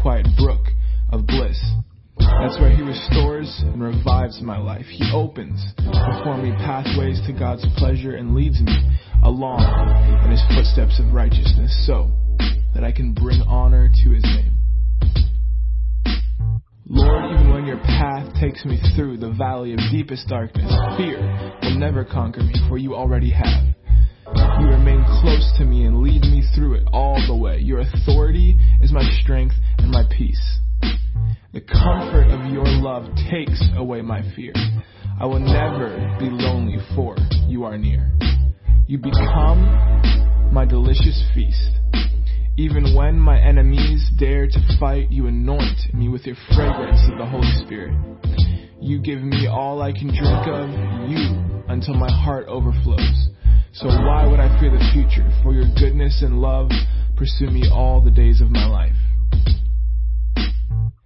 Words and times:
quiet 0.00 0.26
brook 0.38 0.66
of 1.10 1.26
bliss. 1.26 1.58
That's 2.18 2.58
where 2.60 2.74
He 2.74 2.82
restores 2.82 3.62
and 3.64 3.82
revives 3.82 4.40
my 4.42 4.58
life. 4.58 4.86
He 4.86 5.10
opens 5.12 5.60
before 5.76 6.36
me 6.36 6.52
pathways 6.58 7.20
to 7.26 7.32
God's 7.32 7.66
pleasure 7.76 8.16
and 8.16 8.34
leads 8.34 8.60
me 8.60 8.76
along 9.24 9.62
in 10.24 10.30
His 10.30 10.42
footsteps 10.54 11.00
of 11.00 11.12
righteousness 11.12 11.74
so 11.86 12.10
that 12.74 12.84
I 12.84 12.92
can 12.92 13.12
bring 13.12 13.40
honor 13.42 13.88
to 14.04 14.10
His 14.10 14.24
name. 14.24 14.58
Lord, 16.90 17.32
even 17.34 17.52
when 17.52 17.66
your 17.66 17.78
path 17.78 18.32
takes 18.40 18.64
me 18.64 18.80
through 18.96 19.18
the 19.18 19.30
valley 19.32 19.74
of 19.74 19.78
deepest 19.90 20.26
darkness, 20.28 20.72
fear 20.96 21.20
will 21.62 21.78
never 21.78 22.04
conquer 22.04 22.42
me, 22.42 22.54
for 22.68 22.78
you 22.78 22.94
already 22.94 23.30
have. 23.30 23.74
You 24.60 24.66
remain 24.66 25.04
close 25.20 25.52
to 25.58 25.64
me 25.64 25.84
and 25.84 26.02
lead 26.02 26.22
me 26.22 26.42
through 26.54 26.74
it 26.74 26.88
all 26.92 27.18
the 27.26 27.36
way. 27.36 27.58
Your 27.58 27.80
authority 27.80 28.58
is 28.80 28.92
my 28.92 29.02
strength 29.22 29.54
and 29.78 29.90
my 29.90 30.04
peace. 30.16 30.58
The 31.52 31.60
comfort 31.60 32.30
of 32.30 32.52
your 32.52 32.66
love 32.66 33.04
takes 33.30 33.62
away 33.76 34.02
my 34.02 34.22
fear. 34.36 34.52
I 35.20 35.26
will 35.26 35.40
never 35.40 36.16
be 36.18 36.30
lonely, 36.30 36.78
for 36.94 37.16
you 37.46 37.64
are 37.64 37.76
near. 37.76 38.12
You 38.86 38.98
become 38.98 40.50
my 40.52 40.64
delicious 40.64 41.22
feast. 41.34 41.70
Even 42.56 42.94
when 42.94 43.18
my 43.18 43.40
enemies 43.40 44.10
dare 44.18 44.46
to 44.46 44.76
fight, 44.80 45.10
you 45.10 45.26
anoint 45.26 45.94
me 45.94 46.08
with 46.08 46.26
your 46.26 46.36
fragrance 46.54 47.00
of 47.10 47.18
the 47.18 47.26
Holy 47.26 47.50
Spirit. 47.64 47.94
You 48.80 49.00
give 49.00 49.20
me 49.20 49.46
all 49.46 49.82
I 49.82 49.92
can 49.92 50.08
drink 50.08 50.46
of 50.46 50.70
you 51.10 51.64
until 51.68 51.94
my 51.94 52.10
heart 52.10 52.46
overflows. 52.48 53.27
So 53.80 53.86
why 53.86 54.26
would 54.26 54.40
I 54.40 54.48
fear 54.58 54.72
the 54.72 54.84
future? 54.92 55.30
For 55.44 55.52
your 55.52 55.66
goodness 55.78 56.22
and 56.22 56.40
love 56.40 56.68
pursue 57.16 57.48
me 57.48 57.70
all 57.72 58.00
the 58.00 58.10
days 58.10 58.40
of 58.40 58.50
my 58.50 58.66
life. 58.66 58.96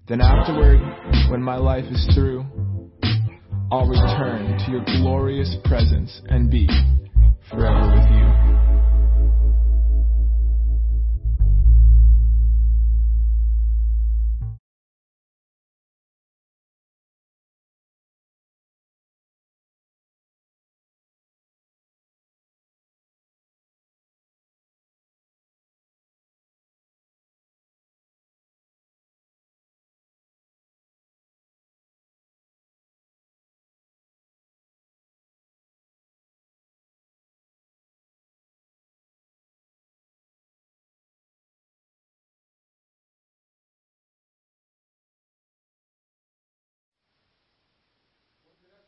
Then 0.09 0.23
afterward, 0.23 0.81
when 1.31 1.43
my 1.43 1.57
life 1.57 1.85
is 1.91 2.09
through, 2.15 2.47
I'll 3.71 3.87
return 3.87 4.59
to 4.59 4.71
your 4.71 4.83
glorious 4.87 5.55
presence 5.67 6.19
and 6.31 6.51
be 6.51 6.67
forever 7.51 7.93
with 7.93 8.09
you. 8.11 8.52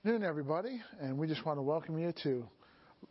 Afternoon, 0.05 0.29
everybody, 0.29 0.83
and 1.01 1.17
we 1.17 1.27
just 1.27 1.47
want 1.47 1.57
to 1.57 1.63
welcome 1.63 1.99
you 1.99 2.13
to 2.23 2.47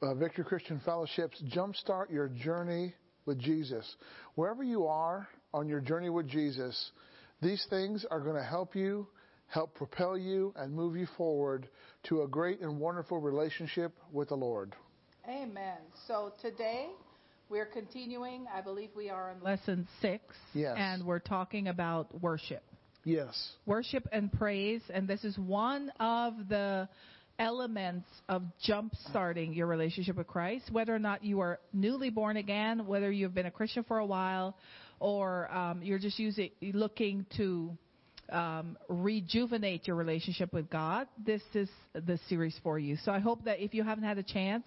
uh, 0.03 0.13
Victory 0.13 0.43
Christian 0.43 0.79
Fellowship's 0.85 1.41
Jumpstart 1.51 2.11
Your 2.11 2.27
Journey 2.29 2.93
with 3.25 3.39
Jesus. 3.39 3.95
Wherever 4.35 4.61
you 4.61 4.85
are 4.85 5.27
on 5.55 5.67
your 5.67 5.79
journey 5.79 6.11
with 6.11 6.29
Jesus, 6.29 6.91
these 7.41 7.65
things 7.71 8.05
are 8.11 8.19
going 8.19 8.35
to 8.35 8.43
help 8.43 8.75
you, 8.75 9.07
help 9.47 9.73
propel 9.73 10.15
you, 10.15 10.53
and 10.55 10.71
move 10.71 10.95
you 10.95 11.07
forward 11.17 11.67
to 12.09 12.21
a 12.21 12.27
great 12.27 12.61
and 12.61 12.79
wonderful 12.79 13.17
relationship 13.19 13.97
with 14.11 14.29
the 14.29 14.35
Lord. 14.35 14.75
Amen. 15.27 15.77
So 16.07 16.31
today 16.43 16.89
we're 17.49 17.65
continuing, 17.65 18.45
I 18.55 18.61
believe 18.61 18.89
we 18.95 19.09
are 19.09 19.31
on 19.31 19.41
lesson 19.41 19.87
six, 19.99 20.21
Yes. 20.53 20.75
and 20.77 21.03
we're 21.03 21.17
talking 21.17 21.69
about 21.69 22.21
worship. 22.21 22.61
Yes. 23.03 23.51
worship 23.65 24.07
and 24.11 24.31
praise, 24.31 24.81
and 24.89 25.07
this 25.07 25.23
is 25.23 25.37
one 25.37 25.91
of 25.99 26.33
the 26.49 26.87
elements 27.39 28.07
of 28.29 28.43
jump 28.61 28.93
starting 29.09 29.53
your 29.53 29.67
relationship 29.67 30.15
with 30.17 30.27
Christ, 30.27 30.71
whether 30.71 30.93
or 30.93 30.99
not 30.99 31.23
you 31.23 31.39
are 31.39 31.59
newly 31.73 32.09
born 32.09 32.37
again, 32.37 32.85
whether 32.85 33.11
you've 33.11 33.33
been 33.33 33.47
a 33.47 33.51
Christian 33.51 33.83
for 33.83 33.97
a 33.97 34.05
while, 34.05 34.55
or 34.99 35.53
um, 35.53 35.81
you're 35.81 35.99
just 35.99 36.19
using 36.19 36.51
looking 36.61 37.25
to 37.37 37.75
um, 38.31 38.77
rejuvenate 38.87 39.87
your 39.87 39.95
relationship 39.95 40.53
with 40.53 40.69
God. 40.69 41.07
This 41.25 41.41
is 41.53 41.69
the 41.93 42.19
series 42.29 42.57
for 42.63 42.79
you. 42.79 42.97
So 43.03 43.11
I 43.11 43.19
hope 43.19 43.43
that 43.45 43.59
if 43.59 43.73
you 43.73 43.83
haven't 43.83 44.05
had 44.05 44.17
a 44.17 44.23
chance 44.23 44.65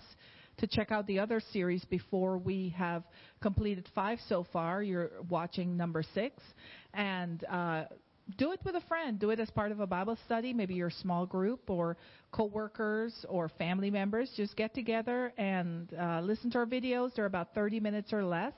to 0.58 0.66
check 0.66 0.90
out 0.90 1.06
the 1.06 1.18
other 1.18 1.40
series 1.52 1.84
before 1.84 2.38
we 2.38 2.74
have 2.76 3.04
completed 3.40 3.86
five 3.94 4.18
so 4.28 4.46
far, 4.52 4.82
you're 4.82 5.10
watching 5.28 5.76
number 5.76 6.02
six, 6.14 6.42
and 6.94 7.44
uh, 7.44 7.84
do 8.38 8.52
it 8.52 8.60
with 8.64 8.74
a 8.74 8.80
friend. 8.82 9.18
Do 9.18 9.30
it 9.30 9.38
as 9.40 9.50
part 9.50 9.70
of 9.72 9.80
a 9.80 9.86
Bible 9.86 10.18
study, 10.26 10.52
maybe 10.52 10.74
your 10.74 10.90
small 10.90 11.26
group 11.26 11.70
or 11.70 11.96
coworkers 12.32 13.24
or 13.28 13.48
family 13.48 13.90
members. 13.90 14.30
Just 14.36 14.56
get 14.56 14.74
together 14.74 15.32
and 15.38 15.92
uh, 15.94 16.20
listen 16.22 16.50
to 16.52 16.58
our 16.58 16.66
videos. 16.66 17.14
They're 17.14 17.26
about 17.26 17.54
30 17.54 17.80
minutes 17.80 18.12
or 18.12 18.24
less, 18.24 18.54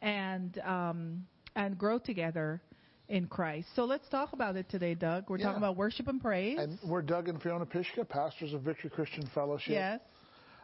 and 0.00 0.58
um, 0.60 1.26
and 1.56 1.76
grow 1.76 1.98
together 1.98 2.62
in 3.08 3.26
Christ. 3.26 3.66
So 3.74 3.84
let's 3.84 4.08
talk 4.08 4.32
about 4.32 4.54
it 4.56 4.68
today, 4.70 4.94
Doug. 4.94 5.28
We're 5.28 5.38
Yeah. 5.38 5.46
talking 5.46 5.58
about 5.58 5.76
worship 5.76 6.06
and 6.06 6.20
praise. 6.20 6.58
And 6.60 6.78
we're 6.88 7.02
Doug 7.02 7.28
and 7.28 7.42
Fiona 7.42 7.66
Pishka, 7.66 8.04
pastors 8.04 8.52
of 8.54 8.62
Victory 8.62 8.90
Christian 8.90 9.26
Fellowship. 9.34 9.72
yes. 9.72 10.00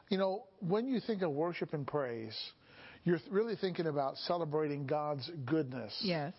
You 0.08 0.18
know, 0.18 0.44
when 0.60 0.86
you 0.86 1.00
think 1.00 1.22
of 1.22 1.32
worship 1.32 1.74
and 1.74 1.84
praise, 1.84 2.36
you're 3.02 3.18
really 3.28 3.56
thinking 3.56 3.88
about 3.88 4.16
celebrating 4.18 4.86
God's 4.86 5.28
goodness. 5.44 5.92
Yes. 6.04 6.32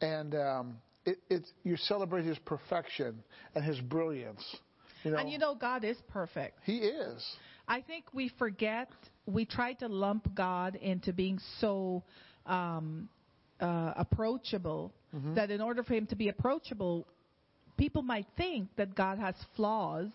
and 0.00 0.34
um, 0.34 0.76
it, 1.04 1.18
it's 1.28 1.50
you 1.64 1.76
celebrate 1.76 2.24
His 2.24 2.38
perfection 2.40 3.22
and 3.54 3.64
His 3.64 3.80
brilliance. 3.80 4.44
You 5.04 5.12
know, 5.12 5.18
And 5.18 5.30
you 5.30 5.38
know, 5.38 5.54
God 5.54 5.84
is 5.84 5.96
perfect. 6.08 6.58
He 6.64 6.78
is. 6.78 7.24
I 7.68 7.80
think 7.82 8.06
we 8.12 8.30
forget, 8.38 8.88
we 9.26 9.44
try 9.44 9.74
to 9.74 9.88
lump 9.88 10.34
God 10.34 10.74
into 10.76 11.12
being 11.12 11.38
so 11.60 12.02
um, 12.46 13.08
uh, 13.60 13.92
approachable 13.96 14.92
that 15.34 15.50
in 15.50 15.60
order 15.60 15.82
for 15.82 15.94
him 15.94 16.06
to 16.06 16.16
be 16.16 16.28
approachable, 16.28 17.06
people 17.76 18.02
might 18.02 18.26
think 18.36 18.68
that 18.76 18.94
God 18.94 19.18
has 19.18 19.34
flaws 19.56 20.10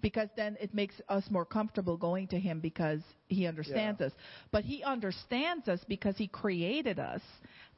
because 0.00 0.28
then 0.36 0.56
it 0.60 0.74
makes 0.74 0.94
us 1.08 1.24
more 1.30 1.44
comfortable 1.44 1.96
going 1.96 2.26
to 2.28 2.38
him 2.38 2.60
because 2.60 3.00
he 3.28 3.46
understands 3.46 4.00
Yeah. 4.00 4.06
us. 4.06 4.12
But 4.50 4.64
he 4.64 4.82
understands 4.82 5.68
us 5.68 5.84
because 5.86 6.16
he 6.16 6.26
created 6.26 6.98
us 6.98 7.20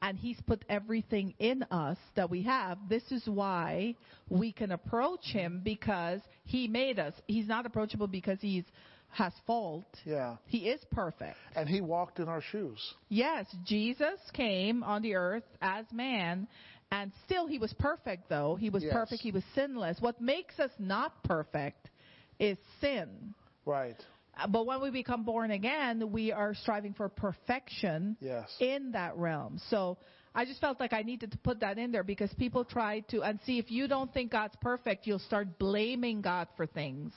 and 0.02 0.18
he's 0.18 0.38
put 0.46 0.64
everything 0.68 1.32
in 1.38 1.62
us 1.70 1.96
that 2.16 2.28
we 2.28 2.42
have. 2.42 2.76
This 2.88 3.04
is 3.10 3.22
why 3.26 3.94
we 4.28 4.52
can 4.52 4.72
approach 4.72 5.24
him 5.26 5.60
because 5.64 6.20
he 6.44 6.66
made 6.68 6.98
us. 6.98 7.14
He's 7.28 7.46
not 7.46 7.64
approachable 7.64 8.08
because 8.08 8.38
he's 8.40 8.64
has 9.10 9.32
fault. 9.46 9.84
Yeah, 10.06 10.36
He 10.46 10.70
is 10.70 10.80
perfect. 10.90 11.36
and 11.54 11.68
He 11.68 11.82
walked 11.82 12.18
in 12.18 12.28
our 12.28 12.40
shoes. 12.40 12.80
Yes, 13.10 13.44
Jesus 13.64 14.18
came 14.32 14.82
on 14.82 15.02
the 15.02 15.14
earth 15.16 15.44
as 15.60 15.84
man, 15.92 16.48
and 16.90 17.12
still 17.26 17.46
he 17.46 17.58
was 17.58 17.74
perfect, 17.74 18.30
though. 18.30 18.56
He 18.56 18.70
was 18.70 18.82
Yes. 18.82 18.92
perfect, 18.94 19.22
he 19.22 19.30
was 19.30 19.44
sinless. 19.54 20.00
What 20.00 20.18
makes 20.20 20.58
us 20.58 20.70
not 20.78 21.22
perfect 21.24 21.90
is 22.38 22.56
sin. 22.80 23.34
Right. 23.66 24.02
Uh, 24.38 24.46
But 24.46 24.66
when 24.66 24.80
we 24.80 24.90
become 24.90 25.24
born 25.24 25.50
again, 25.50 26.10
we 26.12 26.32
are 26.32 26.54
striving 26.54 26.94
for 26.94 27.08
perfection 27.08 28.16
Yes. 28.20 28.48
in 28.60 28.92
that 28.92 29.16
realm. 29.16 29.58
So 29.68 29.98
I 30.34 30.44
just 30.44 30.60
felt 30.60 30.80
like 30.80 30.92
I 30.92 31.02
needed 31.02 31.32
to 31.32 31.38
put 31.38 31.60
that 31.60 31.78
in 31.78 31.92
there 31.92 32.04
because 32.04 32.32
people 32.34 32.64
try 32.64 33.00
to, 33.10 33.22
and 33.22 33.38
see, 33.44 33.58
if 33.58 33.70
you 33.70 33.86
don't 33.88 34.12
think 34.14 34.32
God's 34.32 34.56
perfect, 34.60 35.06
you'll 35.06 35.18
start 35.18 35.58
blaming 35.58 36.22
God 36.22 36.48
for 36.56 36.66
things 36.66 37.12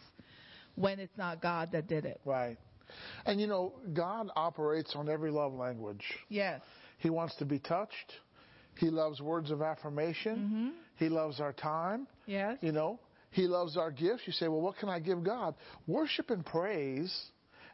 when 0.75 0.99
it's 0.99 1.17
not 1.17 1.41
God 1.41 1.69
that 1.71 1.87
did 1.87 2.05
it. 2.05 2.19
Right. 2.25 2.57
And 3.25 3.39
you 3.39 3.47
know, 3.47 3.73
God 3.93 4.29
operates 4.35 4.95
on 4.95 5.09
every 5.09 5.31
love 5.31 5.53
language. 5.53 6.03
Yes. 6.29 6.61
He 6.97 7.09
wants 7.09 7.35
to 7.37 7.45
be 7.45 7.59
touched. 7.59 8.13
He 8.77 8.89
loves 8.89 9.21
words 9.21 9.51
of 9.51 9.61
affirmation. 9.61 10.73
He 10.97 11.07
loves 11.07 11.39
our 11.39 11.53
time. 11.53 12.07
Yes. 12.25 12.57
You 12.61 12.73
know, 12.73 12.99
He 13.35 13.47
loves 13.47 13.75
our 13.75 13.91
gifts. 13.91 14.21
You 14.25 14.31
say, 14.31 14.47
well, 14.47 14.61
what 14.61 14.77
can 14.77 14.87
I 14.87 14.99
give 14.99 15.21
God? 15.23 15.55
Worship 15.87 16.29
and 16.29 16.45
praise 16.45 17.13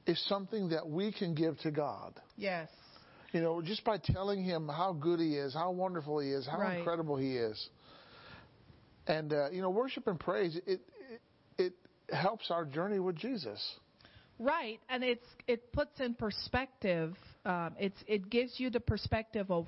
is 0.08 0.19
something 0.28 0.69
that 0.69 0.90
we 0.90 1.12
can 1.12 1.36
give 1.36 1.58
to 1.60 1.69
God. 1.69 2.19
Yes. 2.36 2.68
You 3.31 3.42
know, 3.42 3.62
just 3.62 3.84
by 3.84 3.98
telling 4.04 4.44
Him 4.44 4.68
how 4.68 4.94
good 4.94 5.19
He 5.19 5.36
is, 5.36 5.54
how 5.54 5.69
wonderful 5.69 6.18
He 6.18 6.30
is, 6.31 6.48
how 6.48 6.60
Right. 6.60 6.80
incredible 6.80 7.16
He 7.16 7.38
is. 7.38 7.69
And, 9.06 9.31
uh, 9.31 9.52
you 9.52 9.62
know, 9.62 9.69
worship 9.69 10.08
and 10.08 10.19
praise, 10.19 10.58
it, 10.66 10.81
it, 11.60 11.74
it 12.10 12.16
helps 12.16 12.50
our 12.50 12.66
journey 12.66 12.98
with 13.00 13.16
Jesus. 13.16 13.62
Right, 14.40 14.80
and 14.90 15.04
it's 15.04 15.28
it 15.48 15.72
puts 15.72 16.00
in 16.00 16.16
perspective. 16.16 17.16
Um, 17.46 17.75
it's 17.80 18.04
it 18.08 18.31
gives 18.31 18.60
you 18.60 18.72
the 18.72 18.80
perspective 18.80 19.52
of 19.52 19.68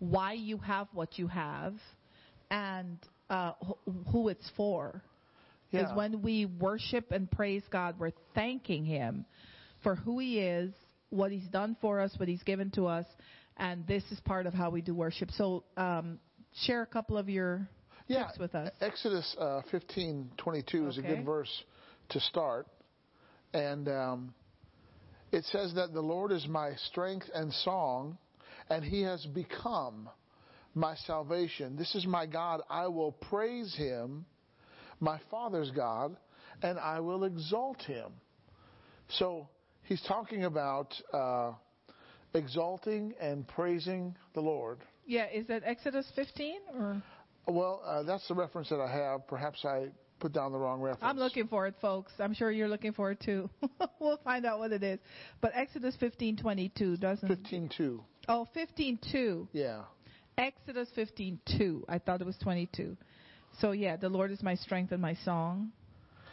why 0.00 0.32
you 0.32 0.58
have 0.58 0.88
what 0.92 1.20
you 1.20 1.28
have 1.28 1.74
and 2.50 2.98
uh, 3.30 3.52
wh- 3.62 4.10
who 4.10 4.28
it's 4.28 4.50
for. 4.56 5.02
Yeah. 5.70 5.90
Is 5.90 5.96
when 5.96 6.22
we 6.22 6.46
worship 6.46 7.12
and 7.12 7.30
praise 7.30 7.62
God, 7.70 7.96
we're 7.98 8.12
thanking 8.34 8.84
Him 8.84 9.26
for 9.82 9.94
who 9.94 10.18
He 10.18 10.40
is, 10.40 10.72
what 11.10 11.30
He's 11.30 11.46
done 11.48 11.76
for 11.80 12.00
us, 12.00 12.14
what 12.16 12.28
He's 12.28 12.42
given 12.42 12.70
to 12.72 12.86
us, 12.86 13.04
and 13.58 13.86
this 13.86 14.02
is 14.10 14.20
part 14.20 14.46
of 14.46 14.54
how 14.54 14.70
we 14.70 14.80
do 14.80 14.94
worship. 14.94 15.30
So, 15.32 15.64
um, 15.76 16.18
share 16.62 16.82
a 16.82 16.86
couple 16.86 17.18
of 17.18 17.28
your 17.28 17.68
yeah. 18.06 18.26
tips 18.26 18.38
with 18.38 18.54
us. 18.54 18.70
Exodus 18.80 19.36
uh, 19.38 19.62
15:22 19.72 20.88
is 20.88 20.98
a 20.98 21.02
good 21.02 21.24
verse 21.24 21.64
to 22.10 22.20
start, 22.20 22.66
and 23.52 23.88
um, 23.88 24.34
it 25.32 25.44
says 25.46 25.74
that 25.74 25.92
the 25.92 26.00
Lord 26.00 26.32
is 26.32 26.46
my 26.48 26.74
strength 26.86 27.28
and 27.34 27.52
song, 27.52 28.16
and 28.70 28.84
He 28.84 29.02
has 29.02 29.26
become 29.26 30.08
my 30.74 30.94
salvation. 31.06 31.76
This 31.76 31.94
is 31.94 32.06
my 32.06 32.26
God; 32.26 32.62
I 32.70 32.86
will 32.86 33.12
praise 33.12 33.74
Him, 33.74 34.24
my 35.00 35.20
Father's 35.30 35.70
God, 35.70 36.16
and 36.62 36.78
I 36.78 37.00
will 37.00 37.24
exalt 37.24 37.82
Him. 37.82 38.12
So 39.08 39.48
He's 39.88 40.02
talking 40.02 40.44
about 40.44 40.94
uh, 41.14 41.52
exalting 42.34 43.14
and 43.18 43.48
praising 43.48 44.14
the 44.34 44.40
Lord. 44.40 44.78
Yeah, 45.06 45.26
is 45.32 45.46
that 45.46 45.62
Exodus 45.64 46.06
15 46.14 46.56
or? 46.78 47.02
Well, 47.46 47.80
uh, 47.86 48.02
that's 48.02 48.28
the 48.28 48.34
reference 48.34 48.68
that 48.68 48.80
I 48.80 48.92
have. 48.92 49.26
Perhaps 49.26 49.64
I 49.64 49.88
put 50.20 50.34
down 50.34 50.52
the 50.52 50.58
wrong 50.58 50.82
reference. 50.82 51.02
I'm 51.02 51.16
looking 51.16 51.48
for 51.48 51.66
it, 51.66 51.74
folks. 51.80 52.12
I'm 52.18 52.34
sure 52.34 52.50
you're 52.50 52.68
looking 52.68 52.92
for 52.92 53.10
it 53.12 53.20
too. 53.20 53.48
we'll 54.00 54.18
find 54.18 54.44
out 54.44 54.58
what 54.58 54.72
it 54.72 54.82
is. 54.82 54.98
But 55.40 55.52
Exodus 55.54 55.96
15:22 56.00 57.00
doesn't. 57.00 57.28
15.2. 57.28 58.00
Oh, 58.28 58.46
15:2. 58.54 59.48
Yeah. 59.52 59.84
Exodus 60.36 60.90
15:2. 60.94 61.84
I 61.88 61.98
thought 61.98 62.20
it 62.20 62.26
was 62.26 62.36
22. 62.36 62.94
So 63.60 63.72
yeah, 63.72 63.96
the 63.96 64.08
Lord 64.08 64.30
is 64.30 64.42
my 64.42 64.54
strength 64.54 64.92
and 64.92 65.02
my 65.02 65.14
song. 65.24 65.72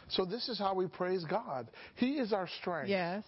So 0.08 0.24
this 0.24 0.48
is 0.48 0.58
how 0.58 0.74
we 0.74 0.86
praise 0.86 1.24
God. 1.28 1.68
He 1.96 2.12
is 2.18 2.32
our 2.32 2.48
strength. 2.60 2.88
Yes. 2.88 3.24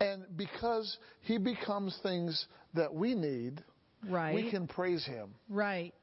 And 0.00 0.24
because 0.36 0.96
He 1.22 1.38
becomes 1.38 1.98
things 2.02 2.46
that 2.74 2.92
we 2.94 3.14
need, 3.14 3.62
Right. 4.08 4.34
we 4.34 4.50
can 4.50 4.66
praise 4.66 5.04
Him. 5.04 5.34
right. 5.48 5.94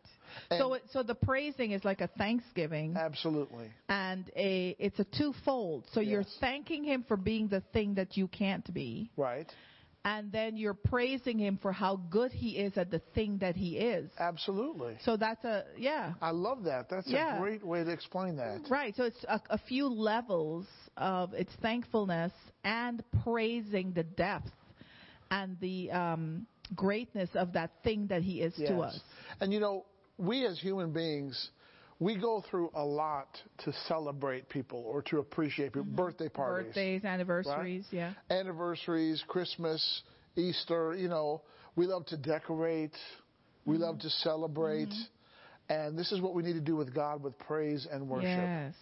And- 0.52 0.60
so 0.60 0.74
it, 0.76 0.84
so 0.92 1.02
the 1.02 1.16
praising 1.16 1.72
is 1.72 1.84
like 1.84 2.02
a 2.02 2.08
thanksgiving 2.08 2.96
Absolutely. 2.96 3.66
and 3.90 4.30
a 4.36 4.76
it's 4.78 5.00
a 5.00 5.04
twofold. 5.18 5.86
So 5.92 6.02
you're 6.02 6.24
thanking 6.40 6.84
him 6.84 7.04
for 7.08 7.18
being 7.18 7.48
the 7.48 7.62
thing 7.74 7.96
that 7.96 8.16
you 8.16 8.28
can't 8.28 8.72
be 8.72 9.10
Right. 9.18 9.52
And 10.06 10.32
then 10.32 10.56
you're 10.56 10.74
praising 10.74 11.38
him 11.38 11.60
for 11.62 11.72
how 11.72 11.98
good 11.98 12.32
he 12.32 12.52
is 12.58 12.78
at 12.78 12.90
the 12.90 13.00
thing 13.14 13.38
that 13.40 13.56
he 13.56 13.78
is. 13.78 14.10
Absolutely. 14.18 14.96
So 15.04 15.18
that's 15.18 15.44
a 15.44 15.66
yeah. 15.78 16.14
I 16.22 16.32
love 16.32 16.64
that. 16.64 16.90
That's 16.90 17.08
Yeah. 17.08 17.38
a 17.38 17.40
great 17.42 17.64
way 17.66 17.84
to 17.84 17.92
explain 17.92 18.38
that. 18.38 18.62
Right. 18.70 18.96
So 18.96 19.04
it's 19.04 19.24
a, 19.28 19.42
a 19.50 19.58
few 19.58 19.88
levels 19.88 20.66
of 20.96 21.34
its 21.34 21.52
thankfulness 21.62 22.32
and 22.64 23.04
praising 23.24 23.92
the 23.94 24.04
depth 24.04 24.52
and 25.32 25.58
the 25.60 25.92
um, 25.92 26.46
greatness 26.76 27.30
of 27.36 27.54
that 27.54 27.72
thing 27.84 28.08
that 28.08 28.22
He 28.22 28.42
is 28.42 28.54
to 28.56 28.62
Yes. 28.62 28.72
us. 28.80 29.00
And 29.42 29.52
you 29.52 29.60
know, 29.60 29.86
we 30.18 30.46
as 30.46 30.60
human 30.60 30.92
beings, 30.94 31.50
we 32.00 32.16
go 32.18 32.44
through 32.50 32.72
a 32.76 32.84
lot 32.84 33.38
to 33.66 33.74
celebrate 33.88 34.48
people 34.50 34.84
or 34.88 35.02
to 35.04 35.20
appreciate 35.20 35.74
people. 35.74 35.84
Birthday 35.84 36.30
parties. 36.30 36.68
Birthdays, 36.68 37.04
anniversaries, 37.06 37.86
yeah. 37.92 38.14
anniversaries, 38.30 39.24
Christmas, 39.28 40.02
Easter, 40.36 40.96
you 40.98 41.10
know, 41.10 41.42
we 41.76 41.86
love 41.86 42.06
to 42.08 42.18
decorate, 42.18 42.92
we 43.66 43.76
Mm-hmm. 43.76 43.84
love 43.84 44.00
to 44.00 44.10
celebrate. 44.10 44.94
And 45.70 45.98
this 46.00 46.12
is 46.12 46.20
what 46.22 46.34
we 46.34 46.42
need 46.42 46.54
to 46.54 46.62
do 46.62 46.76
with 46.76 46.96
God 46.96 47.22
with 47.22 47.38
praise 47.38 47.86
and 47.92 48.08
worship. 48.10 48.28
Yes. 48.28 48.74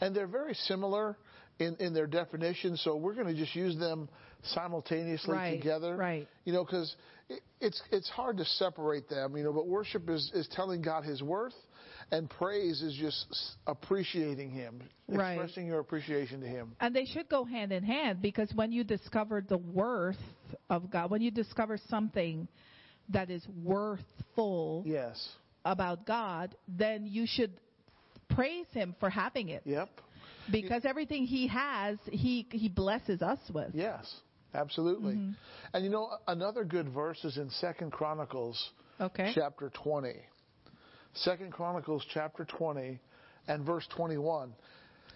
And 0.00 0.14
they're 0.16 0.26
very 0.26 0.54
similar 0.54 1.18
in, 1.58 1.76
in 1.80 1.92
their 1.92 2.06
definition, 2.06 2.76
so 2.78 2.96
we're 2.96 3.14
going 3.14 3.26
to 3.26 3.34
just 3.34 3.54
use 3.54 3.76
them 3.78 4.08
simultaneously 4.42 5.34
Right, 5.34 5.58
together. 5.58 5.96
right. 5.96 6.26
You 6.44 6.52
know, 6.54 6.64
because 6.64 6.94
it, 7.28 7.40
it's, 7.60 7.80
it's 7.90 8.08
hard 8.08 8.38
to 8.38 8.44
separate 8.44 9.08
them, 9.08 9.36
you 9.36 9.44
know, 9.44 9.52
but 9.52 9.66
worship 9.66 10.08
is, 10.08 10.30
is 10.34 10.48
telling 10.52 10.80
God 10.82 11.04
his 11.04 11.22
worth, 11.22 11.54
and 12.12 12.28
praise 12.28 12.82
is 12.82 12.94
just 12.94 13.56
appreciating 13.66 14.50
him, 14.50 14.80
Right. 15.08 15.32
expressing 15.32 15.66
your 15.66 15.80
appreciation 15.80 16.40
to 16.42 16.46
him. 16.46 16.76
And 16.78 16.94
they 16.94 17.06
should 17.06 17.28
go 17.28 17.44
hand 17.44 17.72
in 17.72 17.82
hand 17.82 18.22
because 18.22 18.52
when 18.54 18.70
you 18.70 18.84
discover 18.84 19.40
the 19.40 19.56
worth 19.58 20.20
of 20.70 20.90
God, 20.90 21.10
when 21.10 21.22
you 21.22 21.30
discover 21.30 21.78
something 21.88 22.46
that 23.08 23.30
is 23.30 23.44
worthful 23.64 24.84
Yes. 24.86 25.36
about 25.64 26.06
God, 26.06 26.54
then 26.68 27.06
you 27.06 27.26
should 27.26 27.52
praise 28.28 28.66
Him 28.72 28.94
for 29.00 29.10
having 29.10 29.48
it. 29.48 29.62
Yep. 29.64 29.88
Because 30.50 30.84
everything 30.84 31.24
He 31.24 31.46
has, 31.48 31.98
He 32.10 32.46
He 32.50 32.68
blesses 32.68 33.22
us 33.22 33.38
with. 33.52 33.74
Yes, 33.74 34.20
absolutely. 34.54 35.14
Mm-hmm. 35.14 35.32
And 35.74 35.84
you 35.84 35.90
know, 35.90 36.10
another 36.28 36.64
good 36.64 36.88
verse 36.88 37.22
is 37.24 37.36
in 37.38 37.50
Second 37.50 37.92
Chronicles 37.92 38.70
Okay. 39.00 39.32
chapter 39.34 39.70
20. 39.70 40.14
Second 41.14 41.52
Chronicles 41.52 42.04
chapter 42.12 42.44
20 42.44 42.98
and 43.48 43.64
verse 43.64 43.86
21. 43.94 44.52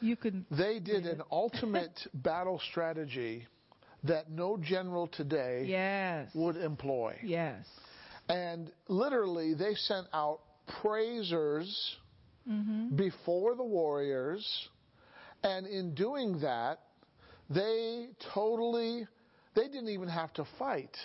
You 0.01 0.17
can. 0.17 0.45
They 0.51 0.79
did 0.79 1.07
an 1.07 1.23
ultimate 1.31 1.99
battle 2.15 2.61
strategy 2.71 3.47
that 4.05 4.31
no 4.31 4.57
general 4.59 5.07
today 5.09 5.65
Yes. 5.67 6.31
would 6.35 6.57
employ. 6.57 7.17
Yes. 7.25 7.65
And 8.29 8.71
literally, 8.89 9.55
they 9.55 9.75
sent 9.75 10.07
out 10.13 10.41
praisers 10.83 11.97
Mm-hmm. 12.49 12.95
before 12.95 13.57
the 13.57 13.65
warriors. 13.65 14.47
And 15.43 15.67
in 15.67 15.95
doing 15.97 16.39
that, 16.43 16.79
they 17.51 18.07
totally, 18.33 19.05
they 19.57 19.63
didn't 19.65 19.89
even 19.89 20.07
have 20.09 20.33
to 20.35 20.45
fight. 20.57 20.97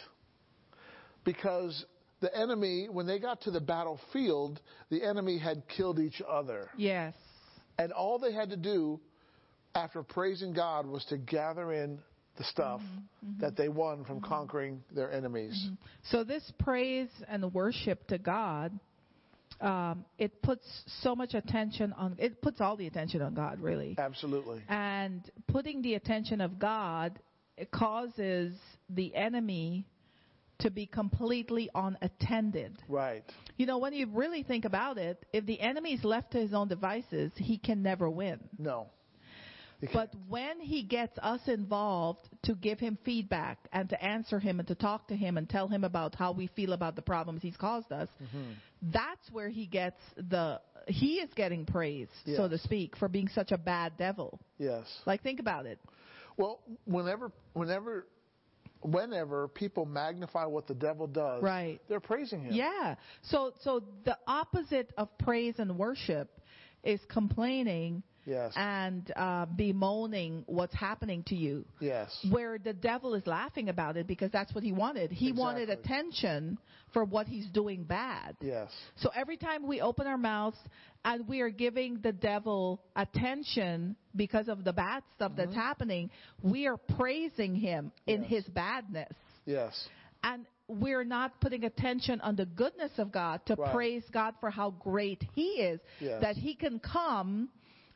Because 1.23 1.83
the 2.21 2.35
enemy, 2.35 2.87
when 2.89 3.05
they 3.05 3.19
got 3.19 3.41
to 3.41 3.51
the 3.51 3.59
battlefield, 3.59 4.59
the 4.89 5.03
enemy 5.03 5.37
had 5.37 5.63
killed 5.67 5.99
each 5.99 6.21
other. 6.27 6.69
Yes. 6.77 7.13
And 7.77 7.91
all 7.91 8.19
they 8.19 8.33
had 8.33 8.49
to 8.51 8.57
do 8.57 8.99
after 9.73 10.03
praising 10.03 10.53
God 10.53 10.85
was 10.85 11.03
to 11.05 11.17
gather 11.17 11.73
in 11.73 11.99
the 12.37 12.43
stuff 12.45 12.81
mm-hmm. 12.81 13.31
Mm-hmm. 13.31 13.41
that 13.41 13.57
they 13.57 13.69
won 13.69 14.05
from 14.05 14.17
mm-hmm. 14.17 14.27
conquering 14.27 14.83
their 14.93 15.11
enemies. 15.11 15.69
So 16.03 16.23
this 16.23 16.49
praise 16.59 17.09
and 17.27 17.53
worship 17.53 18.07
to 18.07 18.17
God, 18.17 18.77
um, 19.59 20.05
it 20.17 20.41
puts 20.41 20.65
so 21.01 21.15
much 21.15 21.33
attention 21.33 21.93
on. 21.93 22.15
It 22.19 22.41
puts 22.41 22.61
all 22.61 22.77
the 22.77 22.87
attention 22.87 23.21
on 23.21 23.33
God, 23.33 23.59
really. 23.59 23.95
Absolutely. 23.97 24.61
And 24.69 25.21
putting 25.47 25.81
the 25.81 25.95
attention 25.95 26.41
of 26.41 26.59
God 26.59 27.19
it 27.61 27.69
causes 27.69 28.53
the 28.89 29.13
enemy 29.15 29.85
to 30.61 30.71
be 30.71 30.85
completely 30.85 31.69
unattended. 31.75 32.77
Right. 32.87 33.23
You 33.57 33.65
know, 33.65 33.77
when 33.77 33.93
you 33.93 34.07
really 34.07 34.43
think 34.43 34.65
about 34.65 34.97
it, 34.97 35.23
if 35.33 35.45
the 35.45 35.59
enemy 35.59 35.93
is 35.93 36.03
left 36.03 36.31
to 36.31 36.39
his 36.39 36.53
own 36.53 36.67
devices, 36.67 37.31
he 37.35 37.57
can 37.57 37.83
never 37.83 38.09
win. 38.09 38.39
No. 38.57 38.87
But 39.93 40.13
when 40.29 40.59
he 40.59 40.83
gets 40.83 41.17
us 41.17 41.39
involved 41.47 42.29
to 42.43 42.53
give 42.53 42.79
him 42.79 42.99
feedback 43.03 43.57
and 43.73 43.89
to 43.89 44.03
answer 44.03 44.37
him 44.39 44.59
and 44.59 44.67
to 44.67 44.75
talk 44.75 45.07
to 45.07 45.15
him 45.15 45.37
and 45.37 45.49
tell 45.49 45.67
him 45.67 45.83
about 45.83 46.13
how 46.13 46.33
we 46.33 46.47
feel 46.55 46.73
about 46.73 46.95
the 46.95 47.01
problems 47.01 47.41
he's 47.41 47.57
caused 47.57 47.91
us, 47.91 48.07
Mm-hmm. 48.21 48.51
that's 48.93 49.31
where 49.31 49.49
he 49.49 49.65
gets 49.65 49.99
the 50.29 50.61
he 50.87 51.15
is 51.15 51.29
getting 51.35 51.65
praised, 51.65 52.11
so 52.35 52.47
to 52.47 52.57
speak, 52.59 52.95
for 52.97 53.07
being 53.07 53.27
such 53.27 53.51
a 53.51 53.57
bad 53.57 53.93
devil. 53.97 54.39
yes. 54.59 54.85
Like 55.05 55.21
think 55.23 55.39
about 55.39 55.65
it. 55.67 55.79
Well, 56.37 56.59
whenever, 56.85 57.31
whenever, 57.53 58.05
whenever 58.81 59.47
people 59.47 59.85
magnify 59.85 60.45
what 60.45 60.67
the 60.67 60.73
devil 60.73 61.07
does, 61.07 61.41
Right. 61.43 61.79
they're 61.87 61.99
praising 61.99 62.43
him. 62.43 62.53
Yeah. 62.53 62.95
So 63.21 63.53
so 63.61 63.83
the 64.05 64.17
opposite 64.27 64.91
of 64.97 65.15
praise 65.17 65.55
and 65.59 65.77
worship 65.77 66.29
is 66.83 66.99
complaining 67.09 68.03
Yes. 68.25 68.53
and 68.55 69.11
uh, 69.15 69.45
bemoaning 69.47 70.43
what's 70.47 70.73
happening 70.75 71.23
to 71.27 71.35
you. 71.35 71.65
Yes. 71.79 72.09
where 72.29 72.57
the 72.59 72.73
devil 72.73 73.13
is 73.15 73.25
laughing 73.25 73.69
about 73.69 73.97
it 73.97 74.05
because 74.07 74.31
that's 74.31 74.53
what 74.53 74.63
he 74.63 74.71
wanted. 74.71 75.11
He 75.11 75.31
wanted 75.31 75.69
attention 75.69 76.57
for 76.93 77.03
what 77.03 77.27
he's 77.27 77.47
doing 77.47 77.83
bad. 77.83 78.35
Yes. 78.41 78.69
So 78.97 79.09
every 79.15 79.37
time 79.37 79.65
we 79.67 79.81
open 79.81 80.05
our 80.07 80.17
mouths 80.17 80.57
and 81.03 81.27
we 81.27 81.41
are 81.41 81.49
giving 81.49 81.99
the 82.01 82.11
devil 82.11 82.81
attention 82.95 83.95
because 84.15 84.47
of 84.47 84.63
the 84.63 84.73
bad 84.73 85.03
stuff 85.15 85.31
that's 85.35 85.55
happening, 85.55 86.09
we 86.43 86.67
are 86.67 86.77
praising 86.77 87.55
him 87.55 87.91
in 88.07 88.21
Mm-hmm. 88.21 88.33
Yes. 88.33 88.43
his 88.45 88.53
badness. 88.53 89.13
Yes. 89.45 89.87
And 90.23 90.45
we're 90.67 91.03
not 91.03 91.39
putting 91.41 91.63
attention 91.63 92.21
on 92.21 92.35
the 92.35 92.45
goodness 92.45 92.91
of 92.97 93.11
God 93.11 93.41
to 93.47 93.55
Right. 93.55 93.73
praise 93.73 94.03
God 94.11 94.35
for 94.39 94.49
how 94.49 94.71
great 94.71 95.23
he 95.33 95.43
is. 95.61 95.79
Yes. 95.99 96.21
That 96.21 96.35
he 96.35 96.53
can 96.55 96.79
come 96.79 97.49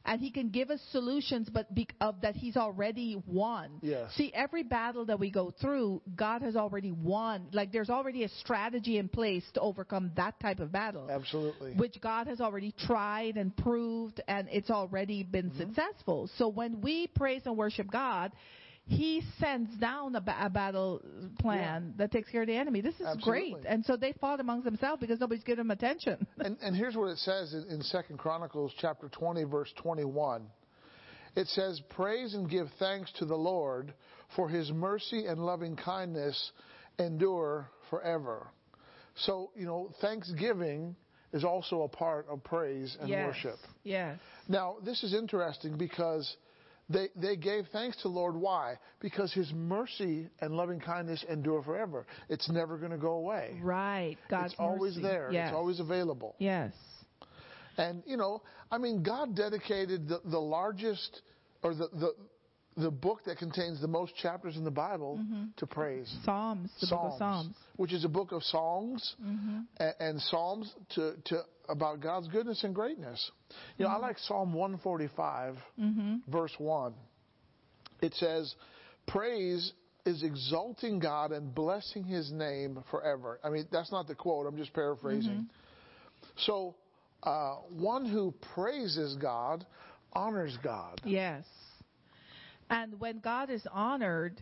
and 0.06 0.22
He 0.22 0.32
can 0.32 0.50
give 0.50 0.70
us 0.70 0.80
solutions, 0.92 1.50
but 1.52 1.74
be, 1.74 1.88
of 2.02 2.22
that 2.22 2.36
He's 2.36 2.58
already 2.58 3.22
won. 3.26 3.80
Yes. 3.82 4.12
See, 4.16 4.32
every 4.34 4.64
battle 4.64 5.06
that 5.06 5.20
we 5.20 5.32
go 5.32 5.54
through, 5.60 6.02
God 6.16 6.42
has 6.42 6.56
already 6.56 6.92
won. 6.92 7.48
Like 7.52 7.72
there's 7.72 7.90
already 7.90 8.24
a 8.24 8.30
strategy 8.30 8.98
in 8.98 9.08
place 9.10 9.44
to 9.54 9.60
overcome 9.62 10.12
that 10.16 10.40
type 10.40 10.60
of 10.60 10.72
battle. 10.72 11.10
Absolutely. 11.10 11.74
Which 11.74 12.00
God 12.02 12.28
has 12.28 12.42
already 12.42 12.74
tried 12.78 13.38
and 13.38 13.56
proved, 13.56 14.22
and 14.28 14.48
it's 14.52 14.70
already 14.70 15.24
been 15.24 15.46
Mm-hmm. 15.46 15.74
successful. 15.74 16.30
So 16.38 16.48
when 16.48 16.82
we 16.82 17.08
praise 17.08 17.42
and 17.46 17.56
worship 17.58 17.92
God, 17.92 18.32
He 18.88 19.24
sends 19.40 19.76
down 19.78 20.16
a, 20.16 20.22
ba- 20.22 20.38
a 20.40 20.50
battle 20.50 21.02
plan 21.40 21.96
that 21.98 22.12
takes 22.12 22.30
care 22.30 22.42
of 22.42 22.48
the 22.48 22.56
enemy. 22.56 22.82
This 22.82 22.94
is 22.96 23.08
Absolutely. 23.08 23.52
great. 23.52 23.66
And 23.68 23.84
so 23.84 23.98
they 23.98 24.14
fought 24.14 24.40
amongst 24.40 24.66
themselves 24.66 25.00
because 25.02 25.20
nobody's 25.20 25.44
giving 25.44 25.68
them 25.68 25.72
attention. 25.72 26.26
And, 26.38 26.58
and 26.62 26.76
here's 26.76 26.96
what 26.96 27.08
it 27.08 27.18
says 27.18 27.54
in, 27.54 27.66
in 27.70 27.82
2 27.82 28.18
Chronicles 28.18 28.72
chapter 28.80 29.10
20, 29.10 29.44
verse 29.46 29.74
21. 29.78 30.44
It 31.36 31.48
says, 31.48 31.82
Praise 31.90 32.36
and 32.36 32.48
give 32.50 32.68
thanks 32.78 33.12
to 33.18 33.26
the 33.26 33.36
Lord, 33.36 33.94
for 34.36 34.48
his 34.48 34.72
mercy 34.72 35.26
and 35.26 35.44
loving 35.44 35.76
kindness 35.76 36.52
endure 37.00 37.70
forever. 37.90 38.48
So, 39.16 39.52
you 39.56 39.66
know, 39.66 39.92
thanksgiving 40.02 40.96
is 41.34 41.44
also 41.44 41.84
a 41.84 41.88
part 41.88 42.28
of 42.30 42.44
praise 42.44 42.96
and 43.00 43.10
yes. 43.10 43.28
worship. 43.28 43.60
Yes. 43.84 44.20
Now, 44.48 44.76
this 44.84 45.04
is 45.04 45.14
interesting 45.14 45.78
because 45.78 46.36
they, 46.90 47.08
they 47.16 47.36
gave 47.36 47.66
thanks 47.72 47.98
to 47.98 48.04
the 48.04 48.10
Lord. 48.10 48.36
Why? 48.36 48.76
Because 49.00 49.34
his 49.34 49.52
mercy 49.54 50.30
and 50.40 50.54
loving 50.54 50.80
kindness 50.80 51.24
endure 51.30 51.64
forever. 51.64 52.06
It's 52.30 52.50
never 52.50 52.78
going 52.78 52.92
to 52.92 52.98
go 52.98 53.14
away. 53.14 53.60
Right. 53.62 54.18
God's 54.30 54.54
it's 54.54 54.60
always 54.60 54.96
mercy. 54.96 55.08
there. 55.08 55.30
Yes. 55.32 55.50
It's 55.50 55.56
always 55.56 55.80
available. 55.80 56.36
Yes. 56.38 56.74
And 57.78 58.04
you 58.06 58.18
know, 58.18 58.42
I 58.72 58.78
mean, 58.78 59.04
God 59.04 59.36
dedicated 59.36 60.08
the, 60.08 60.22
the 60.24 60.40
largest 60.40 61.22
or 61.64 61.74
the, 61.74 61.88
the 61.94 62.16
the 62.78 62.92
book 62.92 63.22
that 63.26 63.38
contains 63.38 63.80
the 63.80 63.88
most 63.88 64.14
chapters 64.18 64.58
in 64.58 64.64
the 64.64 64.72
Bible 64.72 65.20
mm-hmm. 65.22 65.46
to 65.58 65.66
praise. 65.66 66.14
Psalms, 66.26 66.70
the 66.82 66.88
book 66.88 67.14
of 67.14 67.18
Psalms. 67.18 67.56
which 67.78 67.94
is 67.94 68.04
a 68.04 68.10
book 68.10 68.32
of 68.32 68.44
songs 68.44 69.16
mm-hmm. 69.24 69.60
and, 69.78 69.94
and 70.00 70.22
psalms 70.22 70.74
to, 70.96 71.14
to 71.26 71.42
about 71.70 72.00
God's 72.00 72.28
goodness 72.28 72.64
and 72.64 72.74
greatness. 72.74 73.32
You 73.78 73.86
know, 73.86 73.92
I 73.92 73.96
mm-hmm. 73.96 74.04
like 74.04 74.18
Psalm 74.20 74.54
145, 74.54 75.56
mm-hmm. 75.80 76.32
verse 76.32 76.54
one. 76.58 76.94
It 78.02 78.14
says, 78.16 78.54
"Praise 79.08 79.74
is 80.06 80.24
exalting 80.24 81.00
God 81.00 81.32
and 81.32 81.54
blessing 81.54 82.04
His 82.04 82.32
name 82.32 82.84
forever." 82.92 83.40
I 83.44 83.50
mean, 83.50 83.68
that's 83.72 83.92
not 83.92 84.08
the 84.08 84.16
quote. 84.16 84.48
I'm 84.48 84.58
just 84.58 84.74
paraphrasing. 84.74 85.32
Mm-hmm. 85.32 86.42
So, 86.46 86.76
uh, 87.24 87.56
one 87.70 88.06
who 88.06 88.34
praises 88.54 89.16
God 89.16 89.66
honors 90.14 90.58
God. 90.64 91.02
Yes. 91.04 91.44
And 92.70 93.00
when 93.00 93.20
God 93.20 93.50
is 93.50 93.66
honored, 93.72 94.42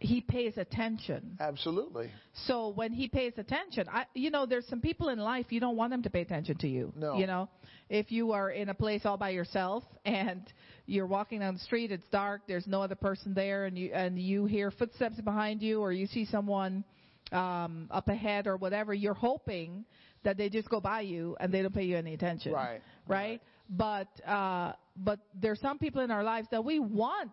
he 0.00 0.22
pays 0.22 0.56
attention. 0.56 1.36
Absolutely. 1.38 2.10
So 2.46 2.72
when 2.74 2.92
he 2.92 3.06
pays 3.06 3.34
attention, 3.36 3.86
I, 3.92 4.06
you 4.14 4.30
know, 4.30 4.46
there's 4.46 4.66
some 4.66 4.80
people 4.80 5.10
in 5.10 5.18
life 5.18 5.46
you 5.50 5.60
don't 5.60 5.76
want 5.76 5.90
them 5.90 6.02
to 6.02 6.10
pay 6.10 6.22
attention 6.22 6.56
to 6.58 6.68
you. 6.68 6.92
No. 6.96 7.18
You 7.18 7.26
know, 7.26 7.50
if 7.90 8.10
you 8.10 8.32
are 8.32 8.50
in 8.50 8.70
a 8.70 8.74
place 8.74 9.02
all 9.04 9.18
by 9.18 9.30
yourself 9.30 9.84
and 10.06 10.42
you're 10.86 11.06
walking 11.06 11.40
down 11.40 11.54
the 11.54 11.60
street, 11.60 11.92
it's 11.92 12.06
dark, 12.10 12.42
there's 12.48 12.66
no 12.66 12.82
other 12.82 12.94
person 12.94 13.34
there, 13.34 13.66
and 13.66 13.76
you 13.76 13.92
and 13.92 14.18
you 14.18 14.46
hear 14.46 14.70
footsteps 14.70 15.20
behind 15.20 15.62
you, 15.62 15.80
or 15.80 15.92
you 15.92 16.06
see 16.06 16.24
someone 16.24 16.82
um, 17.30 17.86
up 17.90 18.08
ahead 18.08 18.46
or 18.46 18.56
whatever, 18.56 18.94
you're 18.94 19.14
hoping 19.14 19.84
that 20.24 20.38
they 20.38 20.48
just 20.48 20.68
go 20.70 20.80
by 20.80 21.02
you 21.02 21.36
and 21.40 21.52
they 21.52 21.60
don't 21.60 21.74
pay 21.74 21.84
you 21.84 21.96
any 21.96 22.14
attention. 22.14 22.52
Right. 22.52 22.80
Right. 23.06 23.42
But 23.68 24.08
uh, 24.26 24.72
but 25.02 25.20
there's 25.34 25.60
some 25.60 25.78
people 25.78 26.02
in 26.02 26.10
our 26.10 26.22
lives 26.22 26.48
that 26.50 26.64
we 26.64 26.78
want 26.78 27.30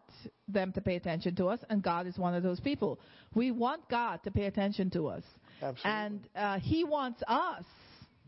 them 0.47 0.71
to 0.73 0.81
pay 0.81 0.95
attention 0.95 1.35
to 1.35 1.47
us, 1.47 1.59
and 1.69 1.83
God 1.83 2.07
is 2.07 2.17
one 2.17 2.33
of 2.33 2.43
those 2.43 2.59
people. 2.59 2.99
We 3.35 3.51
want 3.51 3.87
God 3.89 4.21
to 4.23 4.31
pay 4.31 4.45
attention 4.45 4.89
to 4.91 5.07
us, 5.07 5.23
Absolutely. 5.61 5.91
and 5.91 6.27
uh, 6.35 6.59
He 6.59 6.83
wants 6.83 7.21
us 7.27 7.63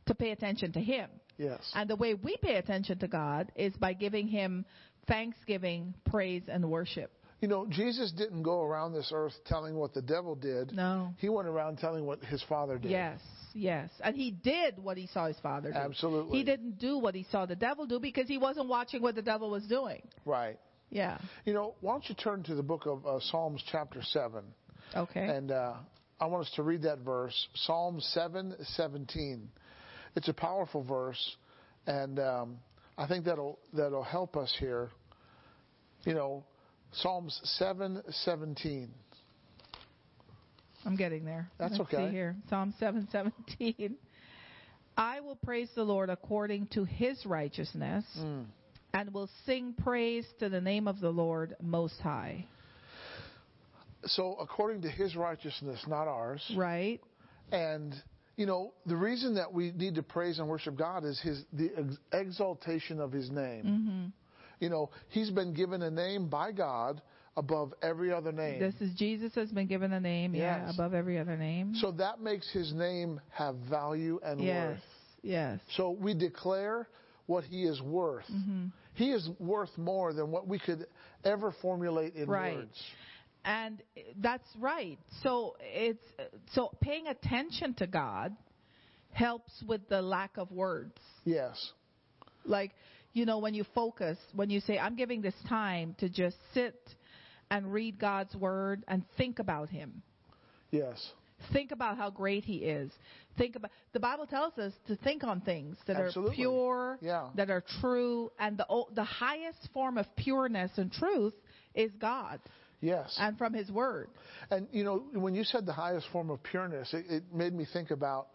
to 0.07 0.15
pay 0.15 0.31
attention 0.31 0.71
to 0.73 0.79
Him. 0.79 1.09
yes. 1.37 1.59
And 1.73 1.89
the 1.89 1.95
way 1.95 2.13
we 2.13 2.37
pay 2.41 2.55
attention 2.55 2.99
to 2.99 3.07
God 3.07 3.51
is 3.55 3.73
by 3.77 3.93
giving 3.93 4.27
Him 4.27 4.65
thanksgiving, 5.07 5.93
praise, 6.05 6.43
and 6.47 6.69
worship. 6.69 7.11
You 7.41 7.47
know, 7.47 7.65
Jesus 7.67 8.11
didn't 8.11 8.43
go 8.43 8.63
around 8.63 8.93
this 8.93 9.11
earth 9.13 9.33
telling 9.45 9.75
what 9.75 9.93
the 9.93 10.01
devil 10.01 10.35
did. 10.35 10.73
No. 10.73 11.13
He 11.19 11.29
went 11.29 11.47
around 11.47 11.77
telling 11.77 12.05
what 12.05 12.21
his 12.23 12.43
father 12.49 12.77
did. 12.77 12.91
Yes, 12.91 13.19
yes. 13.59 13.89
And 14.01 14.15
he 14.15 14.31
did 14.31 14.79
what 14.79 14.97
he 14.97 15.07
saw 15.07 15.27
his 15.27 15.37
father 15.41 15.71
do. 15.71 15.77
Absolutely. 15.77 16.37
He 16.37 16.43
didn't 16.43 16.79
do 16.79 16.97
what 16.97 17.15
he 17.15 17.25
saw 17.31 17.45
the 17.45 17.55
devil 17.55 17.85
do 17.85 17.99
because 17.99 18.27
he 18.27 18.37
wasn't 18.37 18.67
watching 18.67 19.01
what 19.01 19.15
the 19.15 19.21
devil 19.21 19.49
was 19.49 19.63
doing. 19.63 20.01
Right. 20.25 20.57
Yeah. 20.89 21.19
You 21.45 21.53
know, 21.53 21.75
why 21.81 21.93
don't 21.93 22.07
you 22.09 22.15
turn 22.15 22.43
to 22.43 22.55
the 22.55 22.63
book 22.63 22.85
of 22.85 23.05
uh, 23.05 23.19
Psalms, 23.19 23.63
chapter 23.71 24.01
7. 24.01 24.43
Okay. 24.95 25.27
And 25.27 25.51
uh, 25.51 25.73
I 26.19 26.25
want 26.25 26.45
us 26.47 26.53
to 26.55 26.63
read 26.63 26.81
that 26.83 26.99
verse, 26.99 27.47
Psalm 27.53 27.99
7 27.99 28.55
17. 28.61 29.49
It's 30.15 30.27
a 30.27 30.33
powerful 30.33 30.83
verse, 30.83 31.35
and 31.85 32.19
um, 32.19 32.57
I 32.97 33.07
think 33.07 33.25
that'll, 33.25 33.59
that'll 33.73 34.03
help 34.03 34.35
us 34.35 34.53
here. 34.59 34.89
You 36.05 36.15
know, 36.15 36.43
Psalms 36.91 37.39
7 37.43 38.01
17. 38.09 38.89
I'm 40.89 40.95
getting 40.95 41.23
there. 41.23 41.47
That's 41.59 41.77
Let's 41.77 41.93
okay. 41.93 42.07
See 42.07 42.11
here, 42.11 42.35
Psalm 42.49 42.73
seven 42.79 43.07
seventeen. 43.11 43.95
I 44.97 45.19
will 45.19 45.35
praise 45.35 45.69
the 45.75 45.83
Lord 45.83 46.09
according 46.09 46.67
to 46.73 46.83
His 46.83 47.23
righteousness, 47.27 48.03
Mm. 48.17 48.45
and 48.93 49.13
will 49.13 49.29
sing 49.45 49.73
praise 49.73 50.25
to 50.39 50.49
the 50.49 50.59
name 50.59 50.87
of 50.87 50.99
the 50.99 51.11
Lord 51.11 51.55
Most 51.61 51.99
High. 52.01 52.45
So, 54.05 54.35
according 54.39 54.81
to 54.83 54.89
his 54.89 55.15
righteousness, 55.15 55.79
not 55.87 56.07
ours. 56.07 56.41
Right? 56.55 56.99
And 57.51 57.93
you 58.35 58.45
know, 58.45 58.73
the 58.85 58.95
reason 58.95 59.35
that 59.35 59.53
we 59.53 59.71
need 59.71 59.95
to 59.95 60.03
praise 60.03 60.39
and 60.39 60.47
worship 60.47 60.75
God 60.77 61.03
is 61.03 61.19
his 61.19 61.43
the 61.53 61.69
ex- 61.77 61.97
exaltation 62.13 62.99
of 62.99 63.11
his 63.11 63.29
name. 63.29 63.63
hmm 63.63 64.63
You 64.63 64.69
know, 64.69 64.89
he's 65.09 65.29
been 65.29 65.53
given 65.53 65.81
a 65.83 65.91
name 65.91 66.29
by 66.29 66.51
God 66.51 67.01
above 67.37 67.73
every 67.81 68.11
other 68.11 68.31
name. 68.31 68.59
This 68.59 68.73
is 68.81 68.93
Jesus 68.95 69.33
has 69.35 69.49
been 69.51 69.67
given 69.67 69.93
a 69.93 69.99
name, 69.99 70.35
yeah, 70.35 70.65
Yes. 70.65 70.73
above 70.75 70.93
every 70.93 71.17
other 71.17 71.37
name. 71.37 71.73
so 71.75 71.91
that 71.91 72.19
makes 72.21 72.49
his 72.51 72.73
name 72.73 73.19
have 73.29 73.55
value 73.69 74.19
and 74.23 74.39
yes, 74.41 74.55
worth. 74.55 74.83
yes. 75.21 75.59
So 75.77 75.91
we 75.91 76.13
declare 76.13 76.87
what 77.27 77.43
he 77.43 77.63
is 77.63 77.81
worth. 77.81 78.25
hmm 78.27 78.67
He 78.95 79.11
is 79.11 79.29
worth 79.39 79.77
more 79.77 80.13
than 80.13 80.31
what 80.31 80.47
we 80.47 80.59
could 80.59 80.87
ever 81.23 81.53
formulate 81.61 82.15
in 82.15 82.27
Right. 82.27 82.57
words. 82.57 82.83
And 83.45 83.81
that's 84.17 84.47
right. 84.59 84.97
So 85.23 85.55
it's 85.61 86.03
so 86.53 86.71
paying 86.81 87.07
attention 87.07 87.73
to 87.75 87.87
God 87.87 88.35
helps 89.11 89.51
with 89.65 89.87
the 89.89 90.01
lack 90.01 90.37
of 90.37 90.51
words. 90.51 90.97
Yes. 91.23 91.71
Like, 92.45 92.71
you 93.13 93.25
know, 93.25 93.37
when 93.39 93.53
you 93.53 93.63
focus, 93.73 94.17
when 94.33 94.49
you 94.49 94.59
say, 94.59 94.77
I'm 94.77 94.95
giving 94.95 95.21
this 95.21 95.33
time 95.47 95.95
to 95.99 96.09
just 96.09 96.35
sit 96.53 96.75
and 97.51 97.71
read 97.71 97.99
God's 97.99 98.35
word 98.35 98.83
and 98.87 99.03
think 99.17 99.39
about 99.39 99.69
Him. 99.69 100.01
Yes. 100.71 101.11
Think 101.53 101.71
about 101.71 101.97
how 101.97 102.09
great 102.09 102.43
He 102.43 102.57
is. 102.57 102.91
Think 103.37 103.55
about, 103.55 103.71
the 103.93 103.99
Bible 103.99 104.25
tells 104.27 104.57
us 104.57 104.73
to 104.87 104.95
think 104.97 105.23
on 105.23 105.41
things 105.41 105.77
that 105.87 105.95
Absolutely. 105.95 106.33
are 106.33 106.35
pure, 106.35 106.99
Yeah. 107.01 107.29
that 107.35 107.49
are 107.49 107.63
true, 107.79 108.31
and 108.39 108.57
the, 108.57 108.83
the 108.93 109.03
highest 109.03 109.69
form 109.73 109.97
of 109.97 110.05
pureness 110.15 110.71
and 110.77 110.91
truth 110.91 111.33
is 111.73 111.91
God 111.99 112.39
Yes. 112.81 113.15
and 113.19 113.37
from 113.37 113.53
His 113.53 113.71
word. 113.71 114.09
And 114.51 114.67
you 114.71 114.83
know, 114.83 115.03
when 115.13 115.33
you 115.33 115.43
said 115.43 115.65
the 115.65 115.73
highest 115.73 116.07
form 116.11 116.29
of 116.29 116.43
pureness, 116.43 116.93
it, 116.93 117.05
it 117.09 117.23
made 117.33 117.53
me 117.53 117.65
think 117.71 117.91
about 117.91 118.27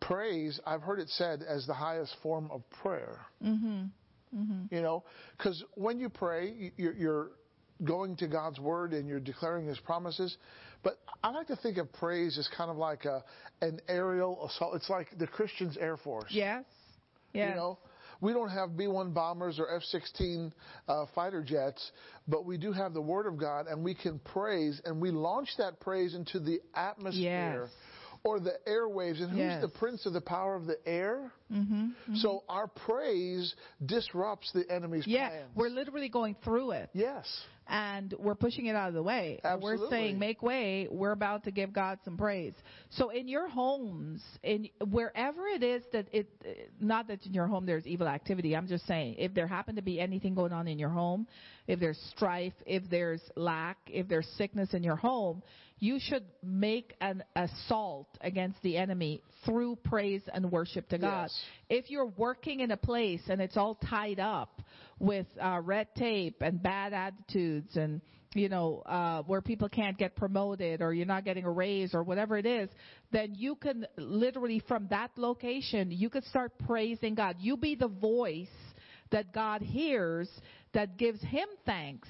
praise. 0.00 0.58
I've 0.66 0.82
heard 0.82 0.98
it 0.98 1.08
said 1.10 1.42
as 1.46 1.66
the 1.66 1.74
highest 1.74 2.16
form 2.22 2.50
of 2.50 2.62
prayer. 2.82 3.18
hmm 3.42 3.84
Mm-hmm. 4.34 4.72
You 4.72 4.80
know, 4.80 5.02
because 5.36 5.64
when 5.74 5.98
you 5.98 6.08
pray, 6.08 6.72
you're, 6.76 6.92
you're 6.92 7.30
going 7.84 8.16
to 8.16 8.28
God's 8.28 8.58
word 8.58 8.92
and 8.92 9.08
you're 9.08 9.20
declaring 9.20 9.66
His 9.66 9.78
promises. 9.78 10.36
But 10.82 10.98
I 11.22 11.30
like 11.30 11.48
to 11.48 11.56
think 11.56 11.76
of 11.78 11.92
praise 11.92 12.38
as 12.38 12.48
kind 12.56 12.70
of 12.70 12.76
like 12.76 13.04
a 13.04 13.22
an 13.60 13.80
aerial 13.88 14.46
assault. 14.46 14.74
It's 14.76 14.88
like 14.88 15.08
the 15.18 15.26
Christian's 15.26 15.76
Air 15.76 15.96
Force. 15.96 16.30
Yes. 16.30 16.64
Yes. 17.32 17.50
You 17.50 17.56
know, 17.56 17.78
we 18.20 18.32
don't 18.32 18.48
have 18.50 18.76
B-1 18.76 19.14
bombers 19.14 19.58
or 19.58 19.74
F-16 19.76 20.52
uh, 20.88 21.06
fighter 21.14 21.42
jets, 21.42 21.92
but 22.28 22.44
we 22.44 22.58
do 22.58 22.72
have 22.72 22.92
the 22.92 23.00
Word 23.00 23.26
of 23.26 23.38
God, 23.38 23.66
and 23.66 23.82
we 23.84 23.94
can 23.94 24.18
praise, 24.18 24.80
and 24.84 25.00
we 25.00 25.10
launch 25.10 25.48
that 25.58 25.80
praise 25.80 26.14
into 26.14 26.38
the 26.40 26.60
atmosphere 26.74 27.62
Yes. 27.62 27.70
Or 28.22 28.38
the 28.40 28.58
airwaves. 28.68 29.20
And 29.22 29.30
who's 29.30 29.38
Yes. 29.38 29.62
the 29.62 29.68
prince 29.68 30.06
of 30.06 30.12
the 30.12 30.20
power 30.20 30.54
of 30.54 30.66
the 30.66 30.76
air? 30.86 31.32
Mm-hmm. 31.52 32.16
So 32.16 32.42
our 32.48 32.66
praise 32.68 33.54
disrupts 33.84 34.52
the 34.52 34.70
enemy's 34.70 35.06
Yeah, 35.06 35.28
plans. 35.30 35.50
we're 35.54 35.70
literally 35.70 36.08
going 36.08 36.36
through 36.44 36.72
it. 36.72 36.90
yes. 36.92 37.26
and 37.72 38.14
we're 38.18 38.34
pushing 38.34 38.66
it 38.66 38.74
out 38.74 38.88
of 38.88 38.94
the 38.94 39.02
way. 39.02 39.38
And 39.44 39.62
we're 39.62 39.88
saying, 39.90 40.18
make 40.18 40.42
way. 40.42 40.88
We're 40.90 41.12
about 41.12 41.44
to 41.44 41.52
give 41.52 41.72
God 41.72 42.00
some 42.04 42.16
praise. 42.16 42.52
So 42.90 43.10
in 43.10 43.28
your 43.28 43.46
homes, 43.48 44.20
in 44.42 44.68
wherever 44.90 45.46
it 45.46 45.62
is 45.62 45.84
that 45.92 46.06
it, 46.12 46.26
not 46.80 47.06
that 47.06 47.24
in 47.26 47.32
your 47.32 47.46
home 47.46 47.66
there's 47.66 47.86
evil 47.86 48.08
activity. 48.08 48.56
I'm 48.56 48.66
just 48.66 48.88
saying, 48.88 49.14
if 49.18 49.34
there 49.34 49.46
happen 49.46 49.76
to 49.76 49.82
be 49.82 50.00
anything 50.00 50.34
going 50.34 50.52
on 50.52 50.66
in 50.66 50.80
your 50.80 50.88
home, 50.88 51.28
if 51.68 51.78
there's 51.78 51.98
strife, 52.16 52.54
if 52.66 52.82
there's 52.90 53.20
lack, 53.36 53.78
if 53.86 54.08
there's 54.08 54.26
sickness 54.36 54.74
in 54.74 54.82
your 54.82 54.96
home, 54.96 55.40
you 55.80 55.98
should 55.98 56.24
make 56.42 56.94
an 57.00 57.24
assault 57.34 58.06
against 58.20 58.62
the 58.62 58.76
enemy 58.76 59.22
through 59.46 59.76
praise 59.76 60.20
and 60.32 60.52
worship 60.52 60.88
to 60.90 60.98
God. 60.98 61.22
Yes. 61.22 61.42
If 61.70 61.90
you're 61.90 62.12
working 62.16 62.60
in 62.60 62.70
a 62.70 62.76
place 62.76 63.22
and 63.28 63.40
it's 63.40 63.56
all 63.56 63.76
tied 63.88 64.20
up 64.20 64.60
with 64.98 65.26
uh, 65.42 65.60
red 65.64 65.88
tape 65.96 66.42
and 66.42 66.62
bad 66.62 66.92
attitudes 66.92 67.76
and 67.76 68.02
you 68.34 68.48
know 68.48 68.82
uh, 68.86 69.22
where 69.22 69.40
people 69.40 69.68
can't 69.68 69.96
get 69.96 70.14
promoted 70.14 70.82
or 70.82 70.92
you're 70.92 71.06
not 71.06 71.24
getting 71.24 71.44
a 71.44 71.50
raise 71.50 71.94
or 71.94 72.02
whatever 72.02 72.36
it 72.36 72.46
is, 72.46 72.68
then 73.10 73.34
you 73.34 73.54
can 73.54 73.86
literally 73.96 74.62
from 74.68 74.86
that 74.88 75.10
location 75.16 75.90
you 75.90 76.10
could 76.10 76.24
start 76.24 76.52
praising 76.66 77.14
God. 77.14 77.36
You 77.40 77.56
be 77.56 77.74
the 77.74 77.88
voice 77.88 78.48
that 79.10 79.32
God 79.32 79.62
hears 79.62 80.28
that 80.74 80.98
gives 80.98 81.20
Him 81.22 81.48
thanks 81.64 82.06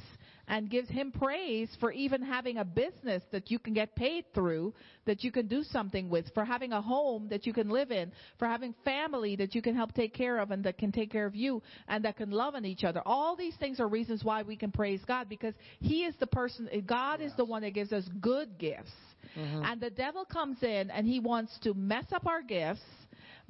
and 0.50 0.68
gives 0.68 0.88
him 0.88 1.12
praise 1.12 1.68
for 1.78 1.92
even 1.92 2.20
having 2.20 2.58
a 2.58 2.64
business 2.64 3.22
that 3.30 3.52
you 3.52 3.58
can 3.60 3.72
get 3.72 3.94
paid 3.94 4.24
through, 4.34 4.74
that 5.06 5.22
you 5.22 5.30
can 5.30 5.46
do 5.46 5.62
something 5.62 6.10
with, 6.10 6.26
for 6.34 6.44
having 6.44 6.72
a 6.72 6.82
home 6.82 7.28
that 7.30 7.46
you 7.46 7.52
can 7.52 7.70
live 7.70 7.92
in, 7.92 8.10
for 8.36 8.48
having 8.48 8.74
family 8.84 9.36
that 9.36 9.54
you 9.54 9.62
can 9.62 9.76
help 9.76 9.94
take 9.94 10.12
care 10.12 10.38
of 10.38 10.50
and 10.50 10.64
that 10.64 10.76
can 10.76 10.90
take 10.90 11.08
care 11.08 11.24
of 11.24 11.36
you 11.36 11.62
and 11.86 12.04
that 12.04 12.16
can 12.16 12.32
love 12.32 12.56
on 12.56 12.64
each 12.64 12.82
other. 12.82 13.00
All 13.06 13.36
these 13.36 13.54
things 13.60 13.78
are 13.78 13.86
reasons 13.86 14.24
why 14.24 14.42
we 14.42 14.56
can 14.56 14.72
praise 14.72 15.00
God 15.06 15.28
because 15.28 15.54
he 15.78 16.04
is 16.04 16.16
the 16.18 16.26
person, 16.26 16.68
God 16.84 17.20
is 17.20 17.32
the 17.36 17.44
one 17.44 17.62
that 17.62 17.70
gives 17.70 17.92
us 17.92 18.04
good 18.20 18.58
gifts. 18.58 18.90
Mm-hmm. 19.38 19.64
And 19.64 19.80
the 19.80 19.90
devil 19.90 20.24
comes 20.24 20.60
in 20.64 20.90
and 20.90 21.06
he 21.06 21.20
wants 21.20 21.56
to 21.62 21.74
mess 21.74 22.06
up 22.12 22.26
our 22.26 22.42
gifts 22.42 22.82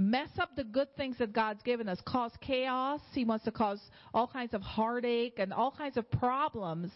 mess 0.00 0.30
up 0.38 0.56
the 0.56 0.64
good 0.64 0.88
things 0.96 1.18
that 1.18 1.32
God's 1.32 1.62
given 1.62 1.88
us, 1.88 1.98
cause 2.06 2.32
chaos. 2.40 3.00
He 3.12 3.24
wants 3.24 3.44
to 3.44 3.52
cause 3.52 3.80
all 4.14 4.26
kinds 4.26 4.54
of 4.54 4.62
heartache 4.62 5.34
and 5.38 5.52
all 5.52 5.70
kinds 5.70 5.98
of 5.98 6.10
problems. 6.10 6.90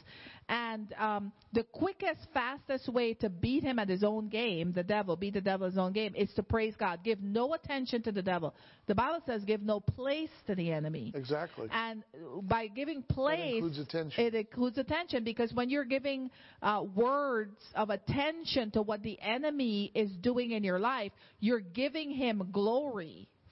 And 0.49 0.93
um, 0.99 1.33
the 1.53 1.63
quickest, 1.63 2.21
fastest 2.35 2.89
way 2.89 3.15
to 3.15 3.31
beat 3.31 3.63
him 3.63 3.79
at 3.79 3.89
his 3.89 4.05
own 4.05 4.29
game, 4.29 4.73
the 4.73 4.83
devil, 4.83 5.17
beat 5.17 5.35
the 5.35 5.41
devil 5.41 5.67
at 5.67 5.73
his 5.73 5.79
own 5.79 5.93
game, 5.93 6.15
is 6.15 6.31
to 6.35 6.43
praise 6.43 6.75
God. 6.79 7.01
Give 7.03 7.23
no 7.23 7.55
attention 7.55 8.03
to 8.03 8.13
the 8.13 8.23
devil. 8.23 8.55
The 8.87 8.95
Bible 8.95 9.21
says 9.27 9.43
give 9.45 9.63
no 9.63 9.81
place 9.81 10.31
to 10.47 10.55
the 10.55 10.71
enemy. 10.71 11.13
Exactly. 11.15 11.69
And 11.73 12.03
by 12.43 12.67
giving 12.67 13.03
place, 13.03 13.39
it 13.39 13.55
includes 13.57 13.79
attention. 13.79 14.25
it 14.25 14.35
includes 14.35 14.79
attention 14.79 15.25
because 15.25 15.53
when 15.55 15.71
you're 15.71 15.85
giving 15.85 16.31
uh, 16.63 16.85
words 16.95 17.57
of 17.75 17.89
attention 17.89 18.71
to 18.73 18.83
what 18.83 19.03
the 19.03 19.19
enemy 19.21 19.93
is 19.95 20.11
doing 20.21 20.51
in 20.51 20.63
your 20.63 20.79
life, 20.79 21.13
you're 21.41 21.61
giving 21.61 22.11
him 22.11 22.49
glory 22.53 22.94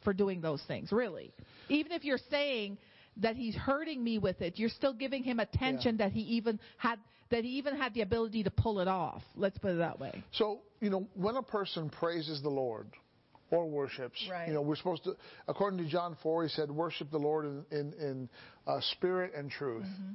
for 0.03 0.13
doing 0.13 0.41
those 0.41 0.63
things, 0.67 0.91
really. 0.93 1.33
Even 1.69 1.93
if 1.93 2.05
you're 2.05 2.19
saying 2.31 2.79
that 3.19 3.37
he's 3.37 3.55
hurting 3.55 4.03
me 4.03 4.19
with 4.19 4.41
it, 4.41 4.59
you're 4.59 4.69
still 4.71 4.93
giving 4.95 5.23
him 5.23 5.39
attention 5.39 5.99
that 5.99 6.13
he 6.13 6.21
even 6.21 6.59
had 6.79 6.99
that 7.31 7.45
he 7.45 7.51
even 7.51 7.75
had 7.77 7.95
the 7.95 8.03
ability 8.03 8.43
to 8.43 8.51
pull 8.51 8.79
it 8.81 8.89
off. 8.89 9.23
Let's 9.37 9.57
put 9.59 9.71
it 9.71 9.79
that 9.79 9.99
way. 9.99 10.23
So, 10.33 10.61
you 10.81 10.91
know, 10.91 11.07
when 11.15 11.37
a 11.37 11.43
person 11.43 11.89
praises 11.89 12.43
the 12.43 12.51
Lord 12.51 12.87
or 13.51 13.67
worships, 13.67 14.19
Right. 14.31 14.49
you 14.49 14.53
know, 14.55 14.61
we're 14.61 14.77
supposed 14.77 15.05
to, 15.05 15.17
according 15.49 15.79
to 15.83 15.89
John 15.91 16.15
4, 16.23 16.43
he 16.43 16.49
said, 16.51 16.71
worship 16.71 17.11
the 17.11 17.17
Lord 17.19 17.47
in, 17.47 17.65
in, 17.71 17.93
in 17.95 18.29
uh, 18.67 18.81
spirit 18.93 19.33
and 19.35 19.51
truth. 19.51 19.85
Mm-hmm. 19.85 20.13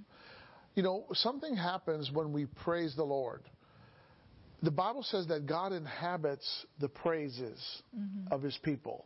You 0.76 0.84
know, 0.84 1.06
something 1.14 1.56
happens 1.56 2.12
when 2.12 2.32
we 2.34 2.46
praise 2.46 2.96
the 2.96 3.04
Lord. 3.04 3.42
The 4.62 4.70
Bible 4.72 5.02
says 5.02 5.26
that 5.28 5.48
God 5.48 5.72
inhabits 5.74 6.48
the 6.80 6.90
praises 6.90 7.60
Mm-hmm. 7.98 8.32
of 8.32 8.44
his 8.44 8.56
people. 8.62 9.06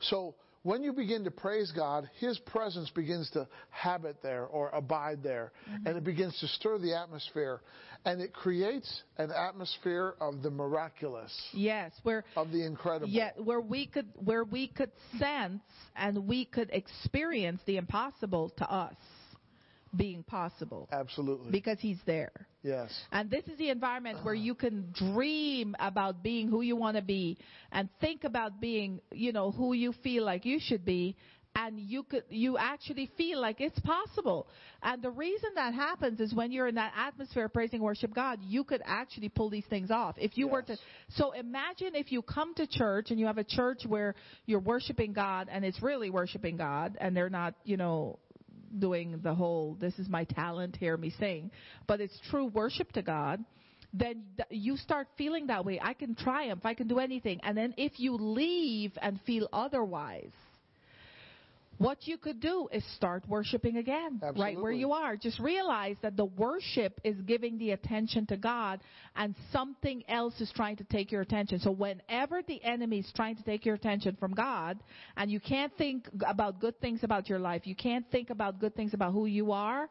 So, 0.00 0.34
when 0.62 0.82
you 0.82 0.92
begin 0.92 1.24
to 1.24 1.30
praise 1.30 1.72
God, 1.74 2.08
His 2.18 2.38
presence 2.40 2.90
begins 2.90 3.30
to 3.30 3.48
habit 3.70 4.16
there 4.22 4.44
or 4.44 4.68
abide 4.70 5.22
there, 5.22 5.52
Mm-hmm. 5.70 5.86
and 5.86 5.96
it 5.96 6.04
begins 6.04 6.38
to 6.40 6.48
stir 6.48 6.78
the 6.78 6.94
atmosphere, 6.94 7.60
and 8.04 8.20
it 8.20 8.32
creates 8.34 9.02
an 9.18 9.30
atmosphere 9.30 10.14
of 10.20 10.42
the 10.42 10.50
miraculous, 10.50 11.32
Yes, 11.54 11.92
where 12.02 12.24
of 12.36 12.50
the 12.50 12.64
incredible. 12.64 13.08
Yeah, 13.08 13.30
where 13.42 13.60
we 13.60 13.86
could 13.86 14.08
where 14.22 14.44
we 14.44 14.68
could 14.68 14.90
sense 15.18 15.62
and 15.96 16.26
we 16.26 16.44
could 16.44 16.68
experience 16.72 17.60
the 17.66 17.76
impossible 17.78 18.50
to 18.58 18.70
us 18.70 18.94
being 19.96 20.22
possible 20.22 20.88
Absolutely. 20.92 21.50
because 21.50 21.78
he's 21.80 21.98
there. 22.06 22.32
yes. 22.62 22.90
And 23.10 23.30
this 23.30 23.44
is 23.46 23.58
the 23.58 23.70
environment 23.70 24.24
where 24.24 24.34
you 24.34 24.54
can 24.54 24.92
dream 24.92 25.74
about 25.80 26.22
being 26.22 26.48
who 26.48 26.62
you 26.62 26.76
want 26.76 26.96
to 26.96 27.02
be 27.02 27.38
and 27.72 27.88
think 28.00 28.24
about 28.24 28.60
being, 28.60 29.00
you 29.12 29.32
know, 29.32 29.50
who 29.50 29.72
you 29.72 29.92
feel 30.02 30.24
like 30.24 30.44
you 30.44 30.58
should 30.60 30.84
be 30.84 31.16
and 31.56 31.80
you 31.80 32.04
could 32.04 32.22
you 32.28 32.56
actually 32.56 33.10
feel 33.16 33.40
like 33.40 33.60
it's 33.60 33.78
possible. 33.80 34.46
And 34.82 35.02
the 35.02 35.10
reason 35.10 35.50
that 35.56 35.74
happens 35.74 36.20
is 36.20 36.32
when 36.32 36.52
you're 36.52 36.68
in 36.68 36.76
that 36.76 36.92
atmosphere 36.96 37.46
of 37.46 37.52
praising 37.52 37.80
worship 37.80 38.14
God, 38.14 38.38
you 38.42 38.64
could 38.64 38.82
actually 38.84 39.28
pull 39.28 39.50
these 39.50 39.66
things 39.68 39.90
off. 39.90 40.14
If 40.16 40.38
you 40.38 40.46
were 40.48 40.62
to 40.62 40.76
so 41.16 41.32
imagine 41.32 41.94
if 41.94 42.12
you 42.12 42.22
come 42.22 42.54
to 42.54 42.66
church 42.66 43.10
and 43.10 43.18
you 43.18 43.26
have 43.26 43.38
a 43.38 43.44
church 43.44 43.82
where 43.86 44.14
you're 44.46 44.60
worshiping 44.60 45.12
God 45.12 45.48
and 45.50 45.64
it's 45.64 45.82
really 45.82 46.10
worshiping 46.10 46.56
God 46.56 46.96
and 47.00 47.16
they're 47.16 47.30
not, 47.30 47.54
you 47.64 47.76
know, 47.76 48.18
doing 48.78 49.20
the 49.22 49.34
whole 49.34 49.76
this 49.80 49.98
is 49.98 50.08
my 50.08 50.24
talent 50.24 50.76
hear 50.76 50.96
me 50.96 51.10
sing. 51.18 51.50
But 51.86 52.00
it's 52.00 52.18
true 52.30 52.46
worship 52.46 52.92
to 52.92 53.02
god 53.02 53.44
then 53.92 54.22
you 54.50 54.76
start 54.76 55.08
feeling 55.18 55.48
that 55.48 55.64
way. 55.64 55.80
I 55.82 55.94
can 55.94 56.14
triumph. 56.14 56.64
I 56.64 56.74
can 56.74 56.86
do 56.86 56.98
anything. 56.98 57.40
And 57.42 57.56
then 57.56 57.74
if 57.76 57.98
you 57.98 58.14
leave 58.14 58.92
and 59.02 59.20
feel 59.22 59.48
otherwise 59.52 60.30
what 61.80 62.06
you 62.06 62.18
could 62.18 62.40
do 62.40 62.68
is 62.70 62.84
start 62.94 63.26
worshiping 63.26 63.78
again, 63.78 64.20
right 64.36 64.60
where 64.60 64.70
you 64.70 64.92
are. 64.92 65.16
Just 65.16 65.40
realize 65.40 65.96
that 66.02 66.14
the 66.14 66.26
worship 66.26 67.00
is 67.04 67.16
giving 67.22 67.56
the 67.56 67.70
attention 67.70 68.26
to 68.26 68.36
God 68.36 68.80
and 69.16 69.34
something 69.50 70.04
else 70.06 70.38
is 70.42 70.52
trying 70.54 70.76
to 70.76 70.84
take 70.84 71.10
your 71.10 71.22
attention. 71.22 71.58
So 71.58 71.70
whenever 71.70 72.42
the 72.42 72.62
enemy 72.62 72.98
is 72.98 73.10
trying 73.16 73.36
to 73.36 73.42
take 73.44 73.64
your 73.64 73.76
attention 73.76 74.14
from 74.20 74.34
God 74.34 74.78
and 75.16 75.30
you 75.30 75.40
can't 75.40 75.74
think 75.78 76.06
about 76.28 76.60
good 76.60 76.78
things 76.82 77.00
about 77.02 77.30
your 77.30 77.38
life, 77.38 77.62
you 77.66 77.74
can't 77.74 78.04
think 78.10 78.28
about 78.28 78.60
good 78.60 78.76
things 78.76 78.92
about 78.92 79.14
who 79.14 79.24
you 79.24 79.50
are, 79.50 79.88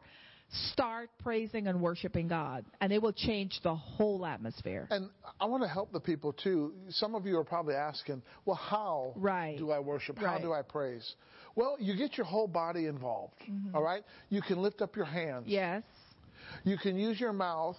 start 0.72 1.10
praising 1.22 1.68
and 1.68 1.80
worshiping 1.80 2.26
God 2.28 2.64
and 2.80 2.92
it 2.92 3.00
will 3.00 3.12
change 3.12 3.60
the 3.62 3.74
whole 3.74 4.26
atmosphere. 4.26 4.88
And 4.90 5.08
I 5.40 5.44
want 5.44 5.62
to 5.62 5.68
help 5.68 5.92
the 5.92 6.00
people 6.00 6.32
too. 6.32 6.74
Some 6.88 7.14
of 7.14 7.24
you 7.26 7.38
are 7.38 7.44
probably 7.44 7.74
asking, 7.74 8.22
well, 8.44 8.56
how 8.56 9.12
Right. 9.16 9.56
do 9.58 9.70
I 9.70 9.78
worship? 9.78 10.18
How 10.18 10.26
Right. 10.34 10.42
do 10.42 10.52
I 10.52 10.62
praise? 10.62 11.14
Well, 11.54 11.76
you 11.78 11.96
get 11.96 12.16
your 12.16 12.26
whole 12.26 12.48
body 12.48 12.86
involved. 12.86 13.34
all 13.74 13.82
right? 13.82 14.02
You 14.28 14.42
can 14.42 14.60
lift 14.62 14.82
up 14.82 14.96
your 14.96 15.04
hands. 15.04 15.46
Yes. 15.46 15.82
You 16.64 16.76
can 16.78 16.96
use 16.98 17.20
your 17.20 17.32
mouth 17.32 17.76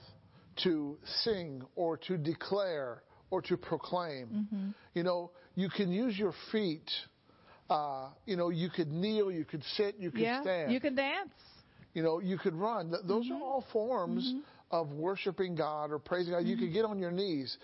to 0.63 0.97
sing 1.23 1.63
or 1.75 1.97
to 1.97 2.17
declare 2.17 3.03
or 3.31 3.41
to 3.43 3.57
proclaim. 3.57 4.27
Mm-hmm. 4.27 4.69
You 4.93 5.03
know, 5.03 5.31
you 5.55 5.69
can 5.69 5.91
use 5.91 6.17
your 6.17 6.34
feet. 6.51 6.89
Uh, 7.69 8.10
you 8.25 8.36
know, 8.36 8.49
you 8.49 8.69
could 8.69 8.91
kneel, 8.91 9.31
you 9.31 9.45
could 9.45 9.63
sit, 9.75 9.95
you 9.97 10.12
could 10.12 10.19
Yeah. 10.21 10.41
stand. 10.41 10.71
You 10.71 10.79
can 10.81 10.95
dance. 10.95 11.31
You 11.93 12.04
know, 12.04 12.19
you 12.19 12.38
could 12.38 12.54
run. 12.56 12.91
Those 12.91 13.25
Mm-hmm. 13.25 13.34
are 13.34 13.41
all 13.43 13.65
forms 13.73 14.34
of 14.69 14.91
worshiping 14.91 15.56
God 15.56 15.91
or 15.91 15.99
praising 15.99 16.34
God. 16.34 16.39
You 16.45 16.56
Mm-hmm. 16.56 16.65
could 16.65 16.73
get 16.73 16.86
on 16.86 16.99
your 16.99 17.12
knees. 17.12 17.58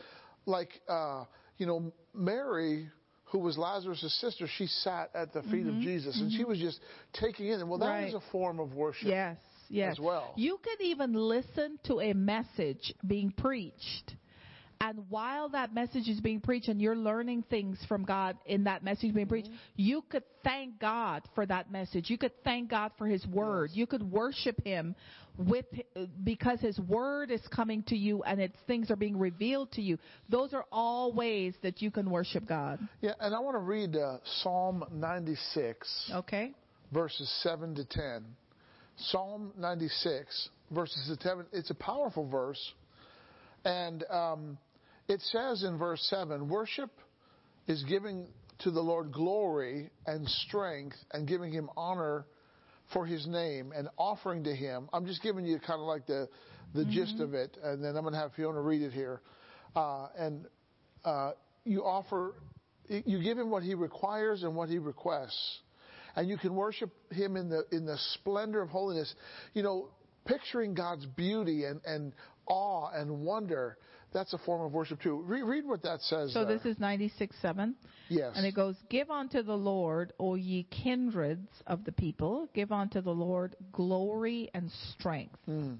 Like, 0.45 0.69
uh, 0.87 1.25
you 1.57 1.65
know, 1.65 1.91
Mary, 2.13 2.89
who 3.25 3.39
was 3.39 3.57
Lazarus' 3.57 4.17
sister, 4.21 4.47
she 4.57 4.67
sat 4.67 5.09
at 5.13 5.33
the 5.33 5.41
feet 5.43 5.67
of 5.67 5.75
Jesus 5.79 6.19
and 6.19 6.31
she 6.31 6.43
was 6.43 6.59
just 6.59 6.79
taking 7.13 7.47
in. 7.47 7.67
Well, 7.67 7.79
that 7.79 8.03
is 8.03 8.13
Mm-hmm. 8.13 8.15
Right. 8.15 8.23
a 8.27 8.31
form 8.31 8.59
of 8.59 8.73
worship. 8.73 9.07
Yes, 9.07 9.37
yes. 9.69 9.93
as 9.93 9.99
well. 9.99 10.33
You 10.35 10.57
could 10.63 10.81
even 10.85 11.13
listen 11.13 11.79
to 11.85 11.99
a 12.01 12.13
message 12.13 12.93
being 13.05 13.31
preached. 13.31 14.15
And 14.79 15.05
while 15.09 15.49
that 15.49 15.73
message 15.73 16.07
is 16.07 16.19
being 16.19 16.39
preached 16.39 16.67
and 16.67 16.79
you're 16.81 16.95
learning 16.95 17.43
things 17.49 17.79
from 17.87 18.03
God 18.05 18.37
in 18.45 18.65
that 18.65 18.83
message 18.83 19.13
being 19.13 19.27
preached, 19.27 19.47
Mm-hmm. 19.49 19.57
you 19.75 20.03
could 20.09 20.23
thank 20.43 20.79
God 20.79 21.23
for 21.35 21.45
that 21.45 21.71
message. 21.71 22.09
You 22.09 22.17
could 22.17 22.31
thank 22.43 22.69
God 22.69 22.91
for 22.97 23.07
His 23.07 23.25
Word. 23.25 23.71
You 23.73 23.87
could 23.87 24.03
worship 24.03 24.63
Him 24.63 24.95
with, 25.37 25.65
because 26.23 26.59
His 26.59 26.79
Word 26.79 27.31
is 27.31 27.41
coming 27.53 27.83
to 27.87 27.95
you 27.97 28.23
and 28.23 28.39
it's, 28.39 28.55
things 28.67 28.91
are 28.91 28.95
being 28.95 29.17
revealed 29.17 29.71
to 29.73 29.81
you. 29.81 29.97
Those 30.29 30.53
are 30.53 30.65
all 30.71 31.11
ways 31.11 31.53
that 31.63 31.81
you 31.81 31.89
can 31.91 32.09
worship 32.09 32.47
God. 32.47 32.79
Yeah, 33.01 33.13
and 33.19 33.33
I 33.33 33.39
want 33.39 33.55
to 33.55 33.59
read 33.59 33.95
uh, 33.95 34.17
Psalm 34.41 34.83
96, 34.91 36.11
Okay? 36.13 36.53
verses 36.93 37.29
7 37.43 37.75
to 37.75 37.85
10. 37.85 38.23
Psalm 38.97 39.53
96, 39.57 40.49
verses 40.71 41.07
to 41.07 41.17
10. 41.17 41.45
It's 41.53 41.69
a 41.69 41.75
powerful 41.75 42.27
verse. 42.27 42.73
And 43.65 44.03
um, 44.09 44.57
It 45.07 45.21
says 45.21 45.63
in 45.63 45.77
verse 45.77 46.05
7 46.09 46.49
worship 46.49 46.91
is 47.67 47.83
giving 47.83 48.27
to 48.59 48.71
the 48.71 48.81
Lord 48.81 49.11
glory 49.11 49.89
and 50.05 50.27
strength 50.27 50.97
and 51.11 51.27
giving 51.27 51.51
him 51.51 51.69
honor 51.77 52.25
for 52.93 53.05
his 53.05 53.27
name 53.27 53.73
and 53.75 53.89
offering 53.97 54.43
to 54.45 54.55
him. 54.55 54.89
I'm 54.93 55.05
just 55.05 55.21
giving 55.21 55.45
you 55.45 55.59
kind 55.59 55.79
of 55.79 55.87
like 55.87 56.07
the, 56.07 56.27
the 56.73 56.81
mm-hmm. 56.81 56.91
gist 56.91 57.19
of 57.19 57.33
it, 57.33 57.57
and 57.63 57.83
then 57.83 57.95
I'm 57.95 58.03
going 58.03 58.13
to 58.13 58.19
have 58.19 58.31
Fiona 58.33 58.61
read 58.61 58.81
it 58.81 58.93
here. 58.93 59.21
Uh, 59.75 60.07
and 60.17 60.45
uh, 61.05 61.31
you 61.65 61.83
offer, 61.83 62.33
you 62.87 63.21
give 63.21 63.37
him 63.37 63.49
what 63.49 63.63
he 63.63 63.75
requires 63.75 64.43
and 64.43 64.55
what 64.55 64.69
he 64.69 64.77
requests. 64.77 65.59
And 66.15 66.27
you 66.27 66.37
can 66.37 66.55
worship 66.55 66.91
him 67.11 67.35
in 67.35 67.49
the, 67.49 67.63
in 67.71 67.85
the 67.85 67.97
splendor 68.13 68.61
of 68.61 68.69
holiness. 68.69 69.13
You 69.53 69.61
know, 69.61 69.89
picturing 70.25 70.73
God's 70.73 71.05
beauty 71.05 71.65
and, 71.65 71.79
and 71.85 72.13
awe 72.47 72.89
and 72.93 73.21
wonder 73.21 73.77
that's 74.13 74.33
a 74.33 74.37
form 74.39 74.61
of 74.61 74.71
worship 74.71 75.01
too. 75.01 75.21
Re- 75.25 75.43
read 75.43 75.65
what 75.65 75.83
that 75.83 76.01
says. 76.01 76.33
So 76.33 76.45
there. 76.45 76.57
this 76.57 76.65
is 76.65 76.79
96 76.79 77.35
7. 77.41 77.75
Yes. 78.09 78.33
And 78.35 78.45
it 78.45 78.55
goes, 78.55 78.75
Give 78.89 79.09
unto 79.09 79.43
the 79.43 79.55
Lord, 79.55 80.13
O 80.19 80.35
ye 80.35 80.63
kindreds 80.63 81.49
of 81.65 81.83
the 81.83 81.91
people, 81.91 82.47
give 82.53 82.71
unto 82.71 83.01
the 83.01 83.11
Lord 83.11 83.55
glory 83.71 84.49
and 84.53 84.71
strength. 84.93 85.37
Mm. 85.47 85.77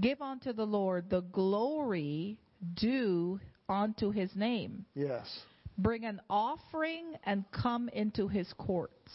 Give 0.00 0.20
unto 0.20 0.52
the 0.52 0.64
Lord 0.64 1.08
the 1.08 1.20
glory 1.20 2.38
due 2.74 3.40
unto 3.68 4.10
his 4.10 4.30
name. 4.34 4.84
Yes. 4.94 5.26
Bring 5.78 6.04
an 6.04 6.20
offering 6.28 7.14
and 7.24 7.44
come 7.52 7.88
into 7.88 8.28
his 8.28 8.52
courts. 8.58 9.12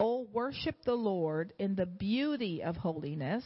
O 0.00 0.26
worship 0.32 0.76
the 0.84 0.94
Lord 0.94 1.52
in 1.58 1.74
the 1.74 1.86
beauty 1.86 2.62
of 2.62 2.76
holiness. 2.76 3.44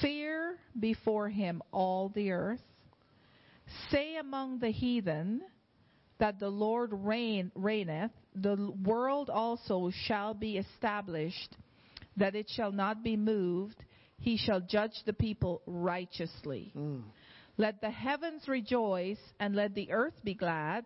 Fear 0.00 0.56
before 0.78 1.28
him 1.28 1.62
all 1.72 2.08
the 2.08 2.32
earth. 2.32 2.60
Say 3.90 4.16
among 4.16 4.58
the 4.58 4.70
heathen 4.70 5.42
that 6.18 6.38
the 6.38 6.48
Lord 6.48 6.90
reign, 6.92 7.50
reigneth. 7.54 8.10
The 8.34 8.72
world 8.84 9.30
also 9.30 9.90
shall 10.06 10.34
be 10.34 10.58
established, 10.58 11.56
that 12.16 12.34
it 12.34 12.46
shall 12.54 12.72
not 12.72 13.02
be 13.02 13.16
moved. 13.16 13.82
He 14.18 14.36
shall 14.36 14.60
judge 14.60 14.94
the 15.06 15.12
people 15.12 15.62
righteously. 15.66 16.72
Mm. 16.76 17.02
Let 17.56 17.80
the 17.80 17.90
heavens 17.90 18.48
rejoice, 18.48 19.18
and 19.38 19.54
let 19.54 19.74
the 19.74 19.90
earth 19.92 20.14
be 20.24 20.34
glad. 20.34 20.84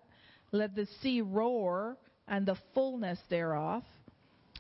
Let 0.53 0.75
the 0.75 0.87
sea 1.03 1.21
roar, 1.21 1.97
and 2.29 2.47
the 2.47 2.57
fullness 2.75 3.19
thereof. 3.29 3.83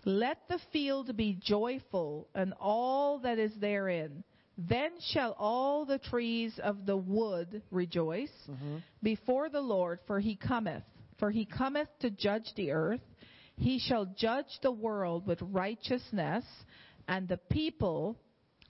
Let 0.05 0.39
the 0.49 0.59
field 0.73 1.17
be 1.17 1.39
joyful, 1.43 2.29
and 2.35 2.53
all 2.61 3.19
that 3.21 3.39
is 3.39 3.53
therein. 3.59 4.23
Then 4.57 4.93
shall 5.13 5.35
all 5.39 5.85
the 5.85 5.99
trees 5.99 6.61
of 6.63 6.87
the 6.87 6.97
wood 6.97 7.63
rejoice 7.71 8.31
mm-hmm. 8.49 8.77
before 9.03 9.49
the 9.49 9.61
Lord, 9.61 9.99
for 10.07 10.21
he 10.21 10.37
cometh. 10.37 10.85
For 11.19 11.31
he 11.31 11.45
cometh 11.45 11.89
to 12.01 12.11
judge 12.11 12.53
the 12.57 12.71
earth. 12.71 13.01
He 13.57 13.79
shall 13.79 14.07
judge 14.17 14.59
the 14.63 14.73
world 14.73 15.27
with 15.27 15.41
righteousness, 15.41 16.45
and 17.09 17.27
the 17.29 17.37
people 17.37 18.17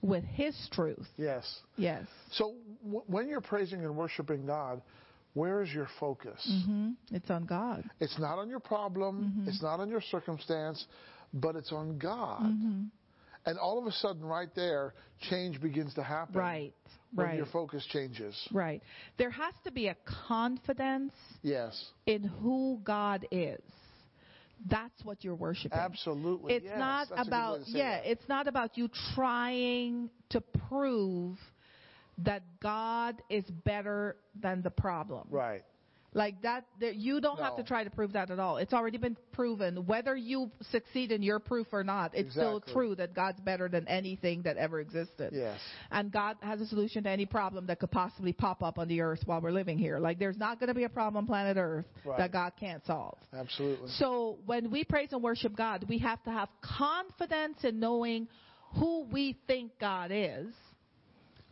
with 0.01 0.23
his 0.23 0.55
truth. 0.71 1.07
Yes. 1.17 1.59
Yes. 1.77 2.05
So 2.31 2.55
w- 2.83 3.03
when 3.07 3.27
you're 3.27 3.41
praising 3.41 3.83
and 3.83 3.95
worshiping 3.95 4.45
God, 4.45 4.81
where 5.33 5.61
is 5.61 5.71
your 5.71 5.87
focus? 5.99 6.39
Mm-hmm. 6.49 6.91
It's 7.11 7.29
on 7.29 7.45
God. 7.45 7.83
It's 7.99 8.17
not 8.19 8.37
on 8.37 8.49
your 8.49 8.59
problem. 8.59 9.33
Mm-hmm. 9.37 9.49
It's 9.49 9.61
not 9.61 9.79
on 9.79 9.89
your 9.89 10.01
circumstance 10.01 10.85
but 11.35 11.55
it's 11.55 11.71
on 11.71 11.99
God. 11.99 12.41
Mm-hmm. 12.41 12.83
And 13.45 13.59
all 13.59 13.77
of 13.77 13.85
a 13.85 13.91
sudden, 13.91 14.25
right 14.25 14.49
there, 14.55 14.93
change 15.29 15.61
begins 15.61 15.93
to 15.95 16.03
happen. 16.03 16.35
Right. 16.35 16.73
When 17.13 17.27
right. 17.27 17.37
your 17.37 17.45
focus 17.45 17.85
changes. 17.91 18.35
Right. 18.51 18.81
There 19.17 19.29
has 19.29 19.53
to 19.63 19.71
be 19.71 19.87
a 19.87 19.95
confidence 20.27 21.13
yes. 21.43 21.85
in 22.05 22.23
who 22.23 22.79
God 22.83 23.25
is. 23.31 23.61
That's 24.69 25.03
what 25.03 25.23
you're 25.23 25.35
worshiping. 25.35 25.77
Absolutely. 25.77 26.53
It's 26.55 26.65
yes. 26.65 26.77
not 26.77 27.07
That's 27.09 27.27
about 27.27 27.59
yeah, 27.67 27.97
that. 27.97 28.11
it's 28.11 28.27
not 28.27 28.47
about 28.47 28.77
you 28.77 28.89
trying 29.13 30.09
to 30.29 30.41
prove 30.41 31.37
that 32.19 32.43
God 32.61 33.21
is 33.29 33.43
better 33.63 34.15
than 34.41 34.61
the 34.61 34.71
problem. 34.71 35.27
Right. 35.29 35.63
Like 36.15 36.43
that, 36.43 36.63
you 36.79 37.19
don't 37.19 37.39
no. 37.39 37.43
have 37.43 37.57
to 37.57 37.63
try 37.63 37.83
to 37.83 37.89
prove 37.89 38.13
that 38.13 38.31
at 38.31 38.39
all. 38.39 38.55
It's 38.55 38.71
already 38.71 38.97
been 38.97 39.17
proven. 39.33 39.85
Whether 39.85 40.15
you 40.15 40.49
succeed 40.71 41.11
in 41.11 41.21
your 41.21 41.39
proof 41.39 41.67
or 41.73 41.83
not, 41.83 42.11
it's 42.13 42.27
exactly. 42.27 42.61
still 42.61 42.73
true 42.73 42.95
that 42.95 43.13
God's 43.13 43.41
better 43.41 43.67
than 43.67 43.85
anything 43.89 44.43
that 44.43 44.55
ever 44.55 44.79
existed. 44.79 45.31
Yes. 45.33 45.59
And 45.91 46.13
God 46.13 46.37
has 46.41 46.61
a 46.61 46.67
solution 46.67 47.03
to 47.03 47.09
any 47.09 47.25
problem 47.25 47.67
that 47.67 47.81
could 47.81 47.91
possibly 47.91 48.31
pop 48.31 48.63
up 48.63 48.79
on 48.79 48.87
the 48.87 49.01
earth 49.01 49.23
while 49.25 49.41
we're 49.41 49.51
living 49.51 49.77
here. 49.77 49.99
Like 49.99 50.17
there's 50.17 50.37
not 50.37 50.57
going 50.57 50.69
to 50.69 50.73
be 50.73 50.85
a 50.85 50.89
problem 50.89 51.17
on 51.17 51.27
planet 51.27 51.57
Earth 51.57 51.85
right. 52.05 52.17
that 52.17 52.31
God 52.31 52.53
can't 52.57 52.85
solve. 52.85 53.17
Absolutely. 53.33 53.89
So 53.97 54.37
when 54.45 54.71
we 54.71 54.85
praise 54.85 55.09
and 55.11 55.21
worship 55.21 55.53
God, 55.53 55.85
we 55.89 55.97
have 55.97 56.23
to 56.23 56.31
have 56.31 56.47
confidence 56.61 57.57
in 57.65 57.81
knowing 57.81 58.29
who 58.79 59.05
we 59.11 59.37
think 59.47 59.73
God 59.81 60.11
is, 60.13 60.47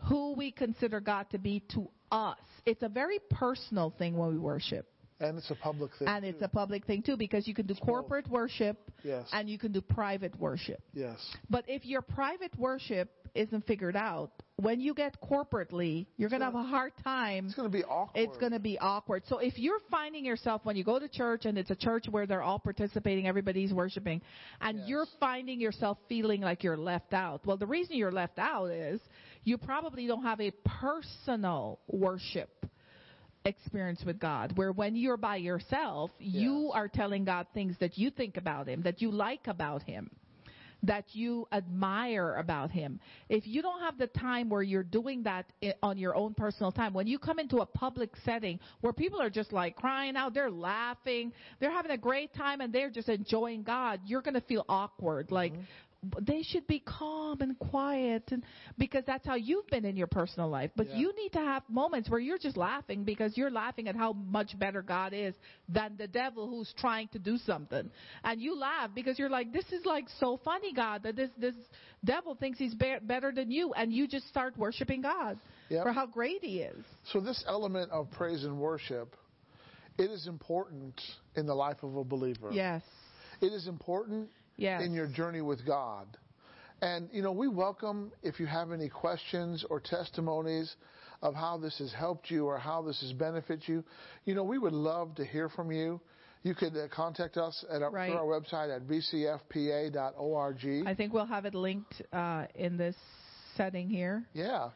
who 0.07 0.35
we 0.35 0.51
consider 0.51 1.01
God 1.01 1.25
to 1.31 1.37
be 1.37 1.63
to 1.73 1.89
us. 2.13 2.37
It's 2.65 2.83
a 2.83 2.89
very 2.89 3.19
personal 3.29 3.93
thing 3.97 4.15
when 4.15 4.29
we 4.29 4.37
worship. 4.37 4.87
And 5.19 5.37
it's 5.37 5.51
a 5.51 5.55
public 5.55 5.91
thing. 5.97 6.07
And 6.07 6.23
too. 6.23 6.29
it's 6.29 6.41
a 6.41 6.47
public 6.47 6.85
thing 6.85 7.01
too 7.01 7.17
because 7.17 7.47
you 7.47 7.53
can 7.53 7.65
do 7.65 7.73
it's 7.73 7.79
corporate 7.79 8.25
both. 8.25 8.33
worship 8.33 8.77
yes. 9.03 9.27
and 9.31 9.49
you 9.49 9.57
can 9.57 9.71
do 9.71 9.81
private 9.81 10.37
worship. 10.39 10.81
Yes. 10.93 11.17
But 11.49 11.65
if 11.67 11.85
your 11.85 12.01
private 12.01 12.57
worship 12.57 13.09
isn't 13.33 13.65
figured 13.65 13.95
out, 13.95 14.31
when 14.63 14.79
you 14.79 14.93
get 14.93 15.17
corporately, 15.21 16.07
you're 16.17 16.29
going 16.29 16.39
to 16.39 16.45
have 16.45 16.55
a 16.55 16.63
hard 16.63 16.93
time. 17.03 17.45
It's 17.45 17.55
going 17.55 17.69
to 17.69 17.77
be 17.77 17.83
awkward. 17.83 18.21
It's 18.21 18.37
going 18.37 18.53
to 18.53 18.59
be 18.59 18.79
awkward. 18.79 19.23
So 19.27 19.39
if 19.39 19.57
you're 19.57 19.79
finding 19.91 20.25
yourself 20.25 20.61
when 20.63 20.75
you 20.75 20.83
go 20.83 20.99
to 20.99 21.07
church 21.07 21.45
and 21.45 21.57
it's 21.57 21.69
a 21.69 21.75
church 21.75 22.05
where 22.09 22.25
they're 22.25 22.41
all 22.41 22.59
participating, 22.59 23.27
everybody's 23.27 23.73
worshiping, 23.73 24.21
and 24.61 24.79
yes. 24.79 24.87
you're 24.87 25.05
finding 25.19 25.59
yourself 25.59 25.97
feeling 26.07 26.41
like 26.41 26.63
you're 26.63 26.77
left 26.77 27.13
out, 27.13 27.45
well, 27.45 27.57
the 27.57 27.67
reason 27.67 27.97
you're 27.97 28.11
left 28.11 28.39
out 28.39 28.71
is 28.71 29.01
you 29.43 29.57
probably 29.57 30.07
don't 30.07 30.23
have 30.23 30.39
a 30.39 30.51
personal 30.63 31.79
worship 31.87 32.65
experience 33.45 34.01
with 34.05 34.19
God, 34.19 34.57
where 34.57 34.71
when 34.71 34.95
you're 34.95 35.17
by 35.17 35.35
yourself, 35.35 36.11
yes. 36.19 36.41
you 36.41 36.71
are 36.73 36.87
telling 36.87 37.25
God 37.25 37.47
things 37.53 37.75
that 37.81 37.97
you 37.97 38.09
think 38.09 38.37
about 38.37 38.67
Him, 38.67 38.83
that 38.83 39.01
you 39.01 39.11
like 39.11 39.47
about 39.47 39.83
Him, 39.83 40.09
that 40.83 41.05
you 41.13 41.47
admire 41.51 42.35
about 42.35 42.71
Him. 42.71 42.99
If 43.29 43.47
you 43.47 43.61
don't 43.61 43.81
have 43.81 43.97
the 43.97 44.07
time 44.07 44.49
where 44.49 44.61
you're 44.61 44.83
doing 44.83 45.23
that 45.23 45.45
on 45.81 45.97
your 45.97 46.15
own 46.15 46.33
personal 46.33 46.71
time, 46.71 46.93
when 46.93 47.07
you 47.07 47.17
come 47.17 47.39
into 47.39 47.57
a 47.57 47.65
public 47.65 48.11
setting 48.23 48.59
where 48.81 48.93
people 48.93 49.21
are 49.21 49.29
just 49.29 49.53
like 49.53 49.75
crying 49.75 50.15
out, 50.15 50.33
they're 50.33 50.51
laughing, 50.51 51.31
they're 51.59 51.71
having 51.71 51.91
a 51.91 51.97
great 51.97 52.33
time, 52.33 52.61
and 52.61 52.71
they're 52.71 52.89
just 52.89 53.09
enjoying 53.09 53.63
God, 53.63 54.01
you're 54.05 54.21
going 54.21 54.33
to 54.35 54.41
feel 54.41 54.65
awkward. 54.69 55.31
Like, 55.31 55.53
mm-hmm 55.53 55.63
they 56.21 56.43
should 56.43 56.67
be 56.67 56.79
calm 56.79 57.41
and 57.41 57.57
quiet 57.59 58.23
and 58.31 58.43
because 58.77 59.03
that's 59.05 59.25
how 59.25 59.35
you've 59.35 59.67
been 59.67 59.85
in 59.85 59.95
your 59.95 60.07
personal 60.07 60.49
life. 60.49 60.71
But 60.75 60.89
yeah. 60.89 60.97
you 60.97 61.15
need 61.15 61.31
to 61.33 61.39
have 61.39 61.63
moments 61.69 62.09
where 62.09 62.19
you're 62.19 62.37
just 62.37 62.57
laughing 62.57 63.03
because 63.03 63.37
you're 63.37 63.51
laughing 63.51 63.87
at 63.87 63.95
how 63.95 64.13
much 64.13 64.57
better 64.59 64.81
God 64.81 65.13
is 65.13 65.33
than 65.69 65.95
the 65.97 66.07
devil 66.07 66.49
who's 66.49 66.73
trying 66.77 67.07
to 67.09 67.19
do 67.19 67.37
something. 67.37 67.89
And 68.23 68.41
you 68.41 68.57
laugh 68.57 68.91
because 68.93 69.17
you're 69.17 69.29
like 69.29 69.53
this 69.53 69.65
is 69.71 69.85
like 69.85 70.05
so 70.19 70.39
funny 70.43 70.73
God 70.73 71.03
that 71.03 71.15
this 71.15 71.29
this 71.37 71.55
devil 72.03 72.35
thinks 72.35 72.59
he's 72.59 72.75
be- 72.75 72.97
better 73.01 73.31
than 73.31 73.51
you. 73.51 73.73
And 73.73 73.93
you 73.93 74.07
just 74.07 74.27
start 74.27 74.57
worshiping 74.57 75.01
God 75.01 75.37
yep. 75.69 75.83
for 75.83 75.91
how 75.91 76.05
great 76.05 76.43
he 76.43 76.59
is. 76.59 76.83
So 77.11 77.19
this 77.19 77.43
element 77.47 77.91
of 77.91 78.11
praise 78.11 78.43
and 78.43 78.57
worship 78.57 79.15
it 79.97 80.09
is 80.09 80.27
important 80.27 80.99
in 81.35 81.45
the 81.45 81.53
life 81.53 81.83
of 81.83 81.95
a 81.95 82.03
believer. 82.03 82.49
Yes. 82.51 82.81
It 83.41 83.53
is 83.53 83.67
important 83.67 84.29
yes. 84.57 84.83
in 84.83 84.93
your 84.93 85.07
journey 85.07 85.41
with 85.41 85.65
God. 85.65 86.07
And, 86.81 87.09
you 87.13 87.21
know, 87.21 87.31
we 87.31 87.47
welcome 87.47 88.11
if 88.23 88.39
you 88.39 88.45
have 88.45 88.71
any 88.71 88.89
questions 88.89 89.63
or 89.69 89.79
testimonies 89.79 90.75
of 91.21 91.33
how 91.33 91.57
this 91.57 91.77
has 91.79 91.93
helped 91.93 92.29
you 92.29 92.45
or 92.45 92.57
how 92.57 92.81
this 92.81 92.99
has 93.01 93.13
benefited 93.13 93.63
you. 93.67 93.83
You 94.25 94.35
know, 94.35 94.43
we 94.43 94.57
would 94.57 94.73
love 94.73 95.15
to 95.15 95.25
hear 95.25 95.47
from 95.47 95.71
you. 95.71 96.01
You 96.43 96.53
could 96.53 96.75
uh, 96.75 96.89
contact 96.93 97.37
us 97.37 97.63
at 97.71 97.81
our, 97.81 97.89
right. 97.89 98.09
through 98.11 98.19
our 98.19 98.25
website 98.25 98.75
at 98.75 98.85
bcfpa.org. 98.85 100.65
I 100.85 100.93
think 100.93 101.13
we'll 101.13 101.25
have 101.25 101.45
it 101.45 101.55
linked 101.55 102.01
uh, 102.11 102.47
in 102.53 102.75
this 102.75 102.97
setting 103.55 103.87
here. 103.87 104.25
Yeah. 104.33 104.71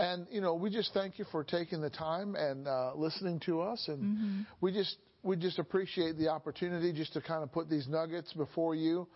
And, 0.00 0.26
you 0.32 0.40
know, 0.40 0.54
we 0.54 0.68
just 0.70 0.92
thank 0.92 1.20
you 1.20 1.24
for 1.30 1.44
taking 1.44 1.80
the 1.80 1.90
time 1.90 2.34
and 2.34 2.66
uh, 2.66 2.92
listening 2.96 3.38
to 3.46 3.60
us. 3.60 3.84
And 3.86 4.02
mm-hmm. 4.02 4.40
we 4.60 4.72
just 4.72 4.96
we 5.22 5.36
just 5.36 5.58
appreciate 5.58 6.18
the 6.18 6.28
opportunity 6.28 6.92
just 6.92 7.12
to 7.14 7.20
kind 7.20 7.42
of 7.42 7.52
put 7.52 7.68
these 7.68 7.86
nuggets 7.88 8.32
before 8.32 8.74
you. 8.74 9.06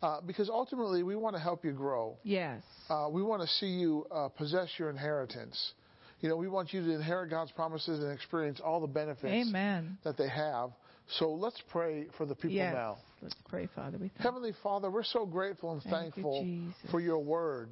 Uh, 0.00 0.20
because 0.20 0.48
ultimately, 0.48 1.02
we 1.02 1.16
want 1.16 1.34
to 1.34 1.42
help 1.42 1.64
you 1.64 1.72
grow. 1.72 2.16
Yes. 2.22 2.62
Uh, 2.88 3.08
we 3.10 3.22
want 3.22 3.42
to 3.42 3.48
see 3.48 3.66
you 3.66 4.06
uh, 4.12 4.28
possess 4.28 4.68
your 4.78 4.90
inheritance. 4.90 5.72
You 6.20 6.28
know, 6.28 6.36
we 6.36 6.48
want 6.48 6.72
you 6.72 6.84
to 6.84 6.90
inherit 6.92 7.30
God's 7.30 7.50
promises 7.52 8.02
and 8.02 8.12
experience 8.12 8.60
all 8.64 8.80
the 8.80 8.86
benefits 8.86 9.48
Amen. 9.48 9.98
that 10.04 10.16
they 10.16 10.28
have. 10.28 10.70
So 11.18 11.32
let's 11.32 11.60
pray 11.70 12.06
for 12.16 12.26
the 12.26 12.34
people 12.34 12.50
yes. 12.50 12.74
now. 12.74 12.98
Let's 13.22 13.34
pray, 13.48 13.68
Father. 13.74 13.98
We 13.98 14.10
Heavenly 14.18 14.52
Father, 14.62 14.90
we're 14.90 15.02
so 15.04 15.26
grateful 15.26 15.72
and 15.72 15.82
thank 15.82 16.14
thankful 16.14 16.44
you, 16.44 16.72
for 16.90 17.00
your 17.00 17.18
word 17.18 17.70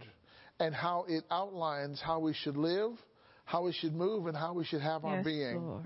and 0.59 0.75
how 0.75 1.05
it 1.09 1.25
outlines 1.31 2.01
how 2.05 2.19
we 2.19 2.35
should 2.35 2.57
live, 2.57 2.93
how 3.45 3.65
we 3.65 3.73
should 3.73 3.95
move 3.95 4.27
and 4.27 4.37
how 4.37 4.55
we 4.55 4.65
should 4.65 4.81
have 4.81 5.05
our 5.05 5.17
Yes, 5.17 5.25
being. 5.25 5.63
Lord. 5.63 5.85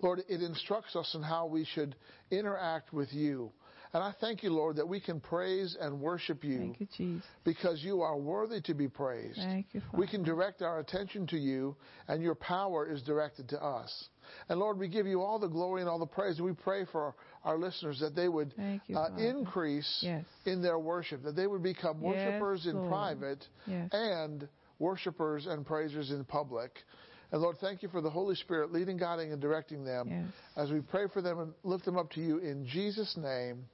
Lord, 0.00 0.20
it 0.28 0.42
instructs 0.42 0.94
us 0.96 1.14
in 1.14 1.22
how 1.22 1.46
we 1.46 1.64
should 1.64 1.96
interact 2.30 2.92
with 2.92 3.12
you. 3.12 3.52
And 3.92 4.02
I 4.02 4.12
thank 4.20 4.42
you, 4.42 4.50
Lord, 4.50 4.76
that 4.76 4.86
we 4.86 5.00
can 5.00 5.20
praise 5.20 5.76
and 5.80 6.00
worship 6.00 6.44
you 6.44 6.58
Thank 6.58 6.80
you, 6.80 6.88
Jesus. 6.94 7.24
because 7.44 7.82
you 7.82 8.02
are 8.02 8.18
worthy 8.18 8.60
to 8.62 8.74
be 8.74 8.88
praised. 8.88 9.38
Thank 9.38 9.68
you. 9.72 9.80
We 9.94 10.06
can 10.06 10.22
direct 10.22 10.60
our 10.60 10.80
attention 10.80 11.26
to 11.28 11.38
you, 11.38 11.76
and 12.08 12.22
your 12.22 12.34
power 12.34 12.86
is 12.92 13.00
directed 13.02 13.48
to 13.50 13.64
us. 13.64 14.08
And 14.48 14.58
Lord, 14.58 14.78
we 14.78 14.88
give 14.88 15.06
you 15.06 15.22
all 15.22 15.38
the 15.38 15.48
glory 15.48 15.80
and 15.80 15.88
all 15.88 16.00
the 16.00 16.04
praise. 16.04 16.40
We 16.40 16.52
pray 16.52 16.84
for 16.84 17.14
our 17.44 17.56
listeners 17.56 17.98
that 18.00 18.14
they 18.14 18.28
would 18.28 18.52
you, 18.86 18.98
uh, 18.98 19.16
increase 19.16 20.00
Yes. 20.02 20.24
in 20.44 20.60
their 20.60 20.78
worship, 20.80 21.22
that 21.22 21.36
they 21.36 21.46
would 21.46 21.62
become 21.62 22.02
Yes, 22.02 22.16
worshipers 22.26 22.66
in 22.66 22.88
private 22.88 23.46
Yes. 23.66 23.88
and 23.92 24.48
worshipers 24.78 25.46
and 25.46 25.64
praisers 25.64 26.10
in 26.10 26.24
public. 26.24 26.84
And 27.32 27.42
Lord, 27.42 27.56
thank 27.60 27.82
you 27.82 27.88
for 27.88 28.00
the 28.00 28.10
Holy 28.10 28.34
Spirit 28.36 28.72
leading, 28.72 28.96
guiding, 28.96 29.32
and 29.32 29.40
directing 29.40 29.84
them 29.84 30.08
Yes. 30.08 30.26
as 30.56 30.70
we 30.70 30.80
pray 30.80 31.06
for 31.12 31.20
them 31.20 31.38
and 31.40 31.52
lift 31.64 31.84
them 31.84 31.98
up 31.98 32.10
to 32.12 32.20
you 32.20 32.38
in 32.38 32.66
Jesus' 32.66 33.16
name. 33.16 33.66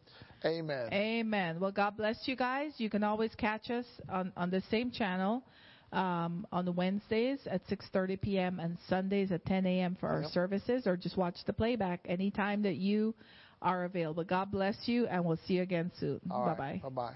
Amen. 0.45 0.89
Amen. 0.93 1.61
Well, 1.61 1.71
God 1.73 1.97
bless 1.97 2.27
you 2.27 2.35
guys. 2.37 2.73
You 2.79 2.91
can 2.91 3.05
always 3.05 3.35
catch 3.37 3.71
us 3.71 3.87
on, 4.09 4.33
on 4.37 4.51
the 4.51 4.61
same 4.71 4.91
channel 4.91 5.45
um, 5.93 6.47
on 6.51 6.65
the 6.65 6.73
Wednesdays 6.73 7.39
at 7.47 7.67
6:30 7.69 8.21
p.m. 8.21 8.59
and 8.61 8.79
Sundays 8.89 9.31
at 9.31 9.45
10 9.45 9.67
a.m. 9.67 9.97
for 10.01 10.09
our 10.09 10.23
Yep. 10.23 10.31
services, 10.31 10.87
or 10.87 10.97
just 10.97 11.17
watch 11.17 11.37
the 11.47 11.53
playback 11.53 12.01
anytime 12.07 12.63
that 12.63 12.77
you 12.77 13.15
are 13.61 13.85
available. 13.85 14.25
God 14.25 14.51
bless 14.51 14.77
you, 14.89 15.07
and 15.07 15.25
we'll 15.25 15.39
see 15.47 15.55
you 15.55 15.63
again 15.63 15.93
soon. 16.01 16.21
Bye 16.27 16.55
bye. 16.55 16.81
Bye 16.83 16.89
bye. 16.89 17.11